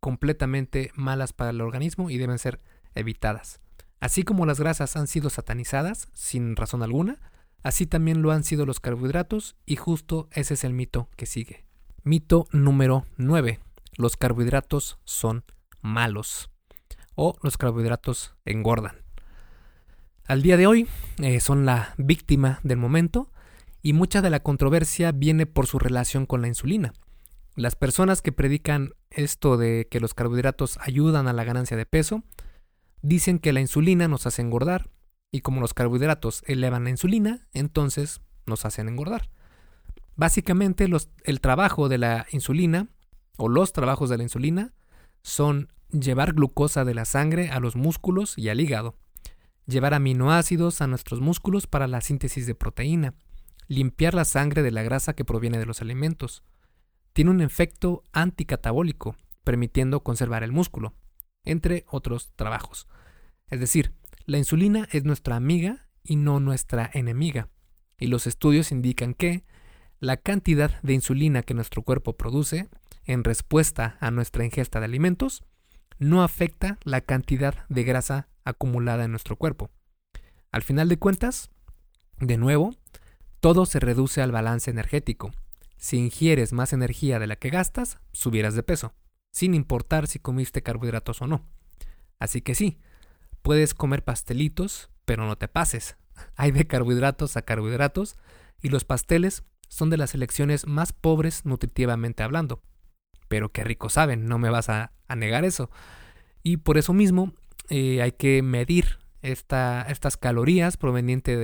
completamente 0.00 0.90
malas 0.94 1.32
para 1.32 1.50
el 1.50 1.60
organismo 1.60 2.10
y 2.10 2.18
deben 2.18 2.38
ser 2.38 2.60
evitadas. 2.94 3.60
Así 4.00 4.22
como 4.22 4.46
las 4.46 4.60
grasas 4.60 4.96
han 4.96 5.06
sido 5.06 5.30
satanizadas 5.30 6.08
sin 6.12 6.54
razón 6.56 6.82
alguna, 6.82 7.18
así 7.62 7.86
también 7.86 8.22
lo 8.22 8.30
han 8.30 8.44
sido 8.44 8.64
los 8.66 8.80
carbohidratos 8.80 9.56
y 9.66 9.76
justo 9.76 10.28
ese 10.32 10.54
es 10.54 10.64
el 10.64 10.72
mito 10.72 11.08
que 11.16 11.26
sigue. 11.26 11.64
Mito 12.04 12.46
número 12.52 13.06
9. 13.16 13.60
Los 13.96 14.16
carbohidratos 14.16 14.98
son 15.04 15.44
malos 15.82 16.50
o 17.14 17.36
los 17.42 17.58
carbohidratos 17.58 18.34
engordan. 18.44 19.02
Al 20.26 20.42
día 20.42 20.56
de 20.56 20.66
hoy 20.66 20.88
eh, 21.18 21.40
son 21.40 21.66
la 21.66 21.94
víctima 21.96 22.60
del 22.62 22.78
momento 22.78 23.32
y 23.82 23.92
mucha 23.92 24.22
de 24.22 24.30
la 24.30 24.40
controversia 24.40 25.12
viene 25.12 25.46
por 25.46 25.66
su 25.66 25.78
relación 25.78 26.26
con 26.26 26.42
la 26.42 26.48
insulina. 26.48 26.92
Las 27.54 27.76
personas 27.76 28.22
que 28.22 28.32
predican 28.32 28.94
esto 29.10 29.56
de 29.56 29.88
que 29.90 30.00
los 30.00 30.14
carbohidratos 30.14 30.78
ayudan 30.80 31.28
a 31.28 31.32
la 31.32 31.44
ganancia 31.44 31.76
de 31.76 31.86
peso, 31.86 32.22
dicen 33.02 33.38
que 33.38 33.52
la 33.52 33.60
insulina 33.60 34.08
nos 34.08 34.26
hace 34.26 34.42
engordar 34.42 34.90
y 35.30 35.40
como 35.40 35.60
los 35.60 35.74
carbohidratos 35.74 36.42
elevan 36.46 36.84
la 36.84 36.90
insulina, 36.90 37.46
entonces 37.52 38.20
nos 38.46 38.64
hacen 38.64 38.88
engordar. 38.88 39.30
Básicamente 40.16 40.88
el 41.24 41.40
trabajo 41.40 41.88
de 41.88 41.98
la 41.98 42.26
insulina 42.32 42.88
o 43.36 43.48
los 43.48 43.72
trabajos 43.72 44.10
de 44.10 44.16
la 44.16 44.24
insulina 44.24 44.72
son 45.22 45.72
llevar 45.90 46.32
glucosa 46.32 46.84
de 46.84 46.94
la 46.94 47.04
sangre 47.04 47.50
a 47.50 47.60
los 47.60 47.76
músculos 47.76 48.36
y 48.36 48.48
al 48.48 48.60
hígado, 48.60 48.96
llevar 49.66 49.94
aminoácidos 49.94 50.80
a 50.80 50.86
nuestros 50.86 51.20
músculos 51.20 51.66
para 51.66 51.86
la 51.86 52.00
síntesis 52.00 52.46
de 52.46 52.54
proteína, 52.54 53.14
limpiar 53.68 54.14
la 54.14 54.24
sangre 54.24 54.62
de 54.62 54.70
la 54.70 54.82
grasa 54.82 55.14
que 55.14 55.24
proviene 55.24 55.58
de 55.58 55.66
los 55.66 55.82
alimentos, 55.82 56.42
tiene 57.12 57.30
un 57.30 57.40
efecto 57.40 58.02
anticatabólico, 58.12 59.16
permitiendo 59.44 60.02
conservar 60.02 60.42
el 60.42 60.52
músculo, 60.52 60.94
entre 61.44 61.84
otros 61.88 62.32
trabajos. 62.34 62.88
Es 63.48 63.60
decir, 63.60 63.94
la 64.24 64.38
insulina 64.38 64.88
es 64.90 65.04
nuestra 65.04 65.36
amiga 65.36 65.88
y 66.02 66.16
no 66.16 66.40
nuestra 66.40 66.90
enemiga, 66.92 67.48
y 67.98 68.06
los 68.08 68.26
estudios 68.26 68.72
indican 68.72 69.14
que 69.14 69.44
la 70.00 70.16
cantidad 70.16 70.80
de 70.82 70.94
insulina 70.94 71.42
que 71.42 71.54
nuestro 71.54 71.82
cuerpo 71.82 72.16
produce 72.16 72.68
en 73.04 73.24
respuesta 73.24 73.96
a 74.00 74.10
nuestra 74.10 74.44
ingesta 74.44 74.78
de 74.78 74.84
alimentos 74.84 75.44
no 75.98 76.22
afecta 76.22 76.78
la 76.84 77.00
cantidad 77.00 77.66
de 77.68 77.82
grasa 77.82 78.28
acumulada 78.44 79.04
en 79.04 79.10
nuestro 79.10 79.36
cuerpo. 79.36 79.70
Al 80.52 80.62
final 80.62 80.88
de 80.88 80.98
cuentas, 80.98 81.50
de 82.18 82.36
nuevo, 82.36 82.74
todo 83.40 83.66
se 83.66 83.80
reduce 83.80 84.22
al 84.22 84.32
balance 84.32 84.70
energético, 84.70 85.32
si 85.76 85.96
ingieres 85.96 86.52
más 86.52 86.72
energía 86.72 87.18
de 87.18 87.26
la 87.26 87.36
que 87.36 87.50
gastas, 87.50 87.98
subirás 88.12 88.54
de 88.54 88.62
peso, 88.62 88.94
sin 89.30 89.54
importar 89.54 90.08
si 90.08 90.18
comiste 90.18 90.62
carbohidratos 90.62 91.22
o 91.22 91.26
no. 91.26 91.46
Así 92.18 92.40
que 92.40 92.54
sí, 92.54 92.78
puedes 93.42 93.74
comer 93.74 94.04
pastelitos, 94.04 94.90
pero 95.04 95.26
no 95.26 95.36
te 95.36 95.48
pases. 95.48 95.96
Hay 96.36 96.50
de 96.50 96.66
carbohidratos 96.66 97.36
a 97.36 97.42
carbohidratos 97.42 98.16
y 98.60 98.70
los 98.70 98.84
pasteles 98.84 99.44
son 99.68 99.90
de 99.90 99.98
las 99.98 100.14
elecciones 100.14 100.66
más 100.66 100.92
pobres 100.92 101.44
nutritivamente 101.44 102.22
hablando. 102.22 102.62
Pero 103.28 103.52
qué 103.52 103.62
rico 103.62 103.88
saben, 103.88 104.26
no 104.26 104.38
me 104.38 104.50
vas 104.50 104.68
a, 104.68 104.92
negar 105.14 105.44
eso. 105.44 105.70
Y 106.42 106.58
por 106.58 106.76
eso 106.76 106.92
mismo 106.92 107.34
eh, 107.68 108.02
hay 108.02 108.12
que 108.12 108.42
medir 108.42 108.98
estas 109.22 110.16
calorías 110.16 110.76
provenientes 110.76 111.38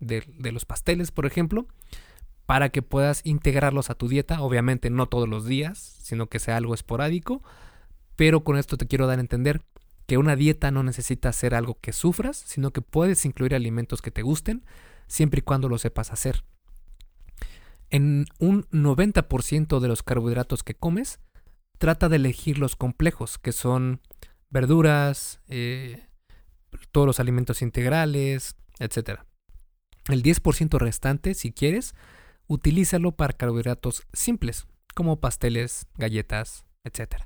de 0.00 0.52
los 0.52 0.64
pasteles, 0.64 1.10
por 1.10 1.26
ejemplo, 1.26 1.66
para 2.46 2.68
que 2.68 2.82
puedas 2.82 3.20
integrarlos 3.24 3.90
a 3.90 3.94
tu 3.94 4.08
dieta, 4.08 4.40
obviamente 4.40 4.88
no 4.88 5.06
todos 5.06 5.28
los 5.28 5.44
días, 5.46 5.78
sino 6.02 6.28
que 6.28 6.38
sea 6.38 6.56
algo 6.56 6.74
esporádico, 6.74 7.42
pero 8.14 8.44
con 8.44 8.56
esto 8.56 8.76
te 8.76 8.86
quiero 8.86 9.06
dar 9.06 9.18
a 9.18 9.22
entender 9.22 9.62
que 10.06 10.16
una 10.16 10.36
dieta 10.36 10.70
no 10.70 10.82
necesita 10.84 11.32
ser 11.32 11.54
algo 11.54 11.78
que 11.80 11.92
sufras, 11.92 12.36
sino 12.36 12.70
que 12.70 12.80
puedes 12.80 13.24
incluir 13.24 13.54
alimentos 13.54 14.00
que 14.00 14.12
te 14.12 14.22
gusten, 14.22 14.64
siempre 15.08 15.40
y 15.40 15.42
cuando 15.42 15.68
lo 15.68 15.78
sepas 15.78 16.12
hacer. 16.12 16.44
En 17.90 18.26
un 18.38 18.64
90% 18.70 19.80
de 19.80 19.88
los 19.88 20.02
carbohidratos 20.02 20.62
que 20.62 20.74
comes, 20.74 21.18
trata 21.78 22.08
de 22.08 22.16
elegir 22.16 22.58
los 22.58 22.76
complejos, 22.76 23.38
que 23.38 23.52
son 23.52 24.00
verduras, 24.50 25.40
eh, 25.48 26.06
todos 26.92 27.06
los 27.06 27.20
alimentos 27.20 27.62
integrales, 27.62 28.56
etc. 28.78 29.20
El 30.08 30.22
10% 30.22 30.78
restante, 30.78 31.34
si 31.34 31.52
quieres, 31.52 31.94
utilízalo 32.46 33.12
para 33.12 33.32
carbohidratos 33.32 34.06
simples, 34.12 34.66
como 34.94 35.20
pasteles, 35.20 35.86
galletas, 35.96 36.64
etc. 36.84 37.24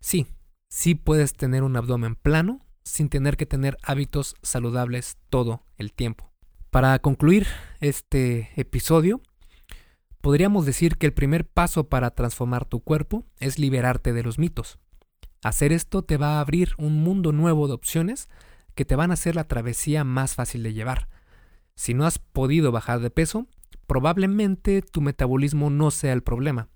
Sí, 0.00 0.26
sí 0.68 0.94
puedes 0.94 1.34
tener 1.34 1.62
un 1.62 1.76
abdomen 1.76 2.16
plano 2.16 2.66
sin 2.82 3.08
tener 3.08 3.36
que 3.36 3.46
tener 3.46 3.76
hábitos 3.82 4.34
saludables 4.42 5.18
todo 5.28 5.64
el 5.76 5.92
tiempo. 5.92 6.32
Para 6.70 6.98
concluir 6.98 7.46
este 7.80 8.50
episodio, 8.56 9.20
podríamos 10.20 10.66
decir 10.66 10.96
que 10.96 11.06
el 11.06 11.12
primer 11.12 11.46
paso 11.46 11.88
para 11.88 12.10
transformar 12.10 12.64
tu 12.64 12.80
cuerpo 12.80 13.24
es 13.38 13.58
liberarte 13.58 14.12
de 14.12 14.22
los 14.22 14.38
mitos. 14.38 14.78
Hacer 15.42 15.72
esto 15.72 16.02
te 16.02 16.16
va 16.16 16.36
a 16.36 16.40
abrir 16.40 16.72
un 16.76 17.02
mundo 17.02 17.32
nuevo 17.32 17.66
de 17.66 17.74
opciones 17.74 18.28
que 18.74 18.84
te 18.84 18.96
van 18.96 19.10
a 19.10 19.14
hacer 19.14 19.34
la 19.34 19.48
travesía 19.48 20.04
más 20.04 20.34
fácil 20.34 20.62
de 20.62 20.74
llevar. 20.74 21.08
Si 21.80 21.94
no 21.94 22.04
has 22.04 22.18
podido 22.18 22.72
bajar 22.72 23.00
de 23.00 23.08
peso, 23.08 23.46
probablemente 23.86 24.82
tu 24.82 25.00
metabolismo 25.00 25.70
no 25.70 25.90
sea 25.90 26.12
el 26.12 26.22
problema. 26.22 26.68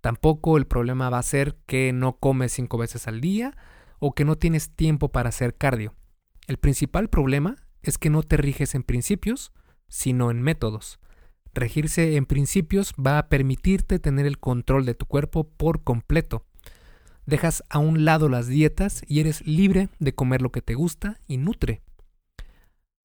Tampoco 0.00 0.56
el 0.56 0.66
problema 0.66 1.10
va 1.10 1.20
a 1.20 1.22
ser 1.22 1.54
que 1.66 1.92
no 1.92 2.16
comes 2.16 2.54
cinco 2.54 2.76
veces 2.76 3.06
al 3.06 3.20
día 3.20 3.56
o 4.00 4.16
que 4.16 4.24
no 4.24 4.34
tienes 4.34 4.70
tiempo 4.70 5.12
para 5.12 5.28
hacer 5.28 5.54
cardio. 5.54 5.94
El 6.48 6.56
principal 6.56 7.08
problema 7.08 7.54
es 7.82 7.98
que 7.98 8.10
no 8.10 8.24
te 8.24 8.36
riges 8.36 8.74
en 8.74 8.82
principios, 8.82 9.52
sino 9.86 10.28
en 10.32 10.42
métodos. 10.42 10.98
Regirse 11.54 12.16
en 12.16 12.26
principios 12.26 12.94
va 12.94 13.18
a 13.18 13.28
permitirte 13.28 14.00
tener 14.00 14.26
el 14.26 14.40
control 14.40 14.84
de 14.86 14.94
tu 14.94 15.06
cuerpo 15.06 15.48
por 15.48 15.84
completo. 15.84 16.46
Dejas 17.26 17.62
a 17.70 17.78
un 17.78 18.04
lado 18.04 18.28
las 18.28 18.48
dietas 18.48 19.02
y 19.06 19.20
eres 19.20 19.46
libre 19.46 19.88
de 20.00 20.16
comer 20.16 20.42
lo 20.42 20.50
que 20.50 20.62
te 20.62 20.74
gusta 20.74 21.20
y 21.28 21.36
nutre. 21.36 21.80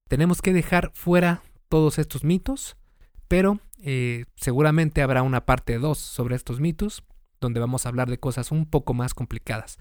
Tenemos 0.08 0.42
que 0.42 0.52
dejar 0.52 0.92
fuera 0.94 1.42
todos 1.68 1.98
estos 1.98 2.24
mitos 2.24 2.76
pero 3.28 3.58
eh, 3.82 4.24
seguramente 4.36 5.02
habrá 5.02 5.22
una 5.22 5.44
parte 5.44 5.78
2 5.78 5.98
sobre 5.98 6.36
estos 6.36 6.60
mitos, 6.60 7.04
donde 7.40 7.60
vamos 7.60 7.84
a 7.84 7.88
hablar 7.88 8.08
de 8.08 8.18
cosas 8.18 8.50
un 8.52 8.66
poco 8.66 8.94
más 8.94 9.14
complicadas. 9.14 9.78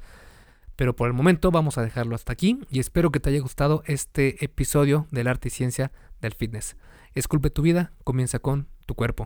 Pero 0.76 0.96
por 0.96 1.08
el 1.08 1.14
momento 1.14 1.52
vamos 1.52 1.78
a 1.78 1.84
dejarlo 1.84 2.16
hasta 2.16 2.34
aquí 2.34 2.62
y 2.70 2.80
espero 2.80 3.12
que 3.12 3.20
te 3.20 3.30
haya 3.30 3.42
gustado 3.42 3.84
este 3.86 4.44
episodio 4.44 5.08
del 5.12 5.28
arte 5.28 5.50
y 5.50 5.52
ciencia 5.52 5.92
del 6.20 6.34
fitness. 6.34 6.78
Esculpe 7.14 7.52
tu 7.52 7.62
vida, 7.62 7.94
comienza 8.04 8.40
con 8.40 8.68
tu 8.88 8.96
cuerpo. 8.96 9.24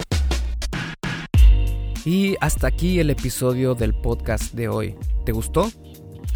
Y 2.04 2.36
hasta 2.42 2.68
aquí 2.68 3.00
el 3.00 3.10
episodio 3.10 3.76
del 3.76 3.94
podcast 3.94 4.54
de 4.54 4.68
hoy. 4.68 4.96
¿Te 5.26 5.32
gustó? 5.32 5.72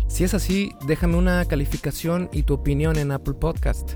Si 0.08 0.24
es 0.24 0.34
así, 0.34 0.72
déjame 0.86 1.18
una 1.18 1.44
calificación 1.46 2.30
y 2.32 2.44
tu 2.44 2.54
opinión 2.54 2.98
en 2.98 3.12
Apple 3.12 3.34
Podcast. 3.34 3.96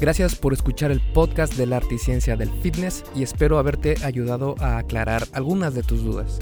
Gracias 0.00 0.34
por 0.34 0.52
escuchar 0.52 0.90
el 0.90 1.00
podcast 1.00 1.54
de 1.54 1.66
la 1.66 1.76
arte 1.76 1.94
y 1.94 1.98
ciencia 1.98 2.36
del 2.36 2.50
fitness 2.60 3.04
y 3.14 3.22
espero 3.22 3.58
haberte 3.58 3.94
ayudado 4.04 4.56
a 4.58 4.78
aclarar 4.78 5.24
algunas 5.32 5.74
de 5.74 5.84
tus 5.84 6.02
dudas. 6.02 6.38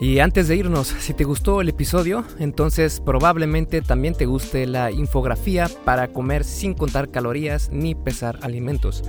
Y 0.00 0.18
antes 0.18 0.48
de 0.48 0.56
irnos, 0.56 0.88
si 0.88 1.14
te 1.14 1.24
gustó 1.24 1.60
el 1.60 1.68
episodio, 1.68 2.24
entonces 2.38 3.00
probablemente 3.00 3.80
también 3.80 4.14
te 4.14 4.26
guste 4.26 4.66
la 4.66 4.90
infografía 4.90 5.70
para 5.84 6.08
comer 6.08 6.44
sin 6.44 6.74
contar 6.74 7.10
calorías 7.10 7.70
ni 7.72 7.94
pesar 7.94 8.40
alimentos. 8.42 9.04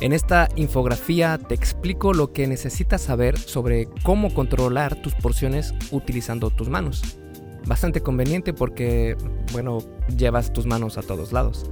En 0.00 0.12
esta 0.12 0.48
infografía 0.56 1.36
te 1.36 1.54
explico 1.54 2.14
lo 2.14 2.32
que 2.32 2.46
necesitas 2.46 3.02
saber 3.02 3.38
sobre 3.38 3.88
cómo 4.04 4.32
controlar 4.32 4.94
tus 5.02 5.14
porciones 5.14 5.74
utilizando 5.90 6.50
tus 6.50 6.68
manos. 6.68 7.18
Bastante 7.66 8.00
conveniente 8.00 8.54
porque, 8.54 9.16
bueno, 9.52 9.78
llevas 10.16 10.52
tus 10.52 10.64
manos 10.64 10.96
a 10.96 11.02
todos 11.02 11.32
lados. 11.32 11.70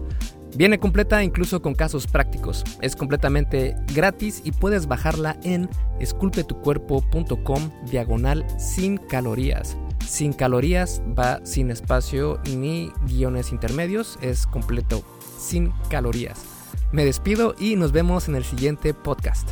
Viene 0.56 0.80
completa 0.80 1.22
incluso 1.22 1.62
con 1.62 1.74
casos 1.74 2.06
prácticos. 2.06 2.64
Es 2.80 2.96
completamente 2.96 3.76
gratis 3.94 4.42
y 4.44 4.52
puedes 4.52 4.86
bajarla 4.86 5.38
en 5.42 5.68
esculpetucuerpo.com 6.00 7.70
diagonal 7.90 8.44
sin 8.58 8.96
calorías. 8.96 9.76
Sin 10.06 10.32
calorías 10.32 11.02
va 11.18 11.40
sin 11.44 11.70
espacio 11.70 12.40
ni 12.56 12.90
guiones 13.06 13.52
intermedios, 13.52 14.18
es 14.22 14.46
completo 14.46 15.04
sin 15.38 15.72
calorías. 15.88 16.44
Me 16.92 17.04
despido 17.04 17.54
y 17.58 17.76
nos 17.76 17.92
vemos 17.92 18.28
en 18.28 18.34
el 18.34 18.44
siguiente 18.44 18.92
podcast. 18.94 19.48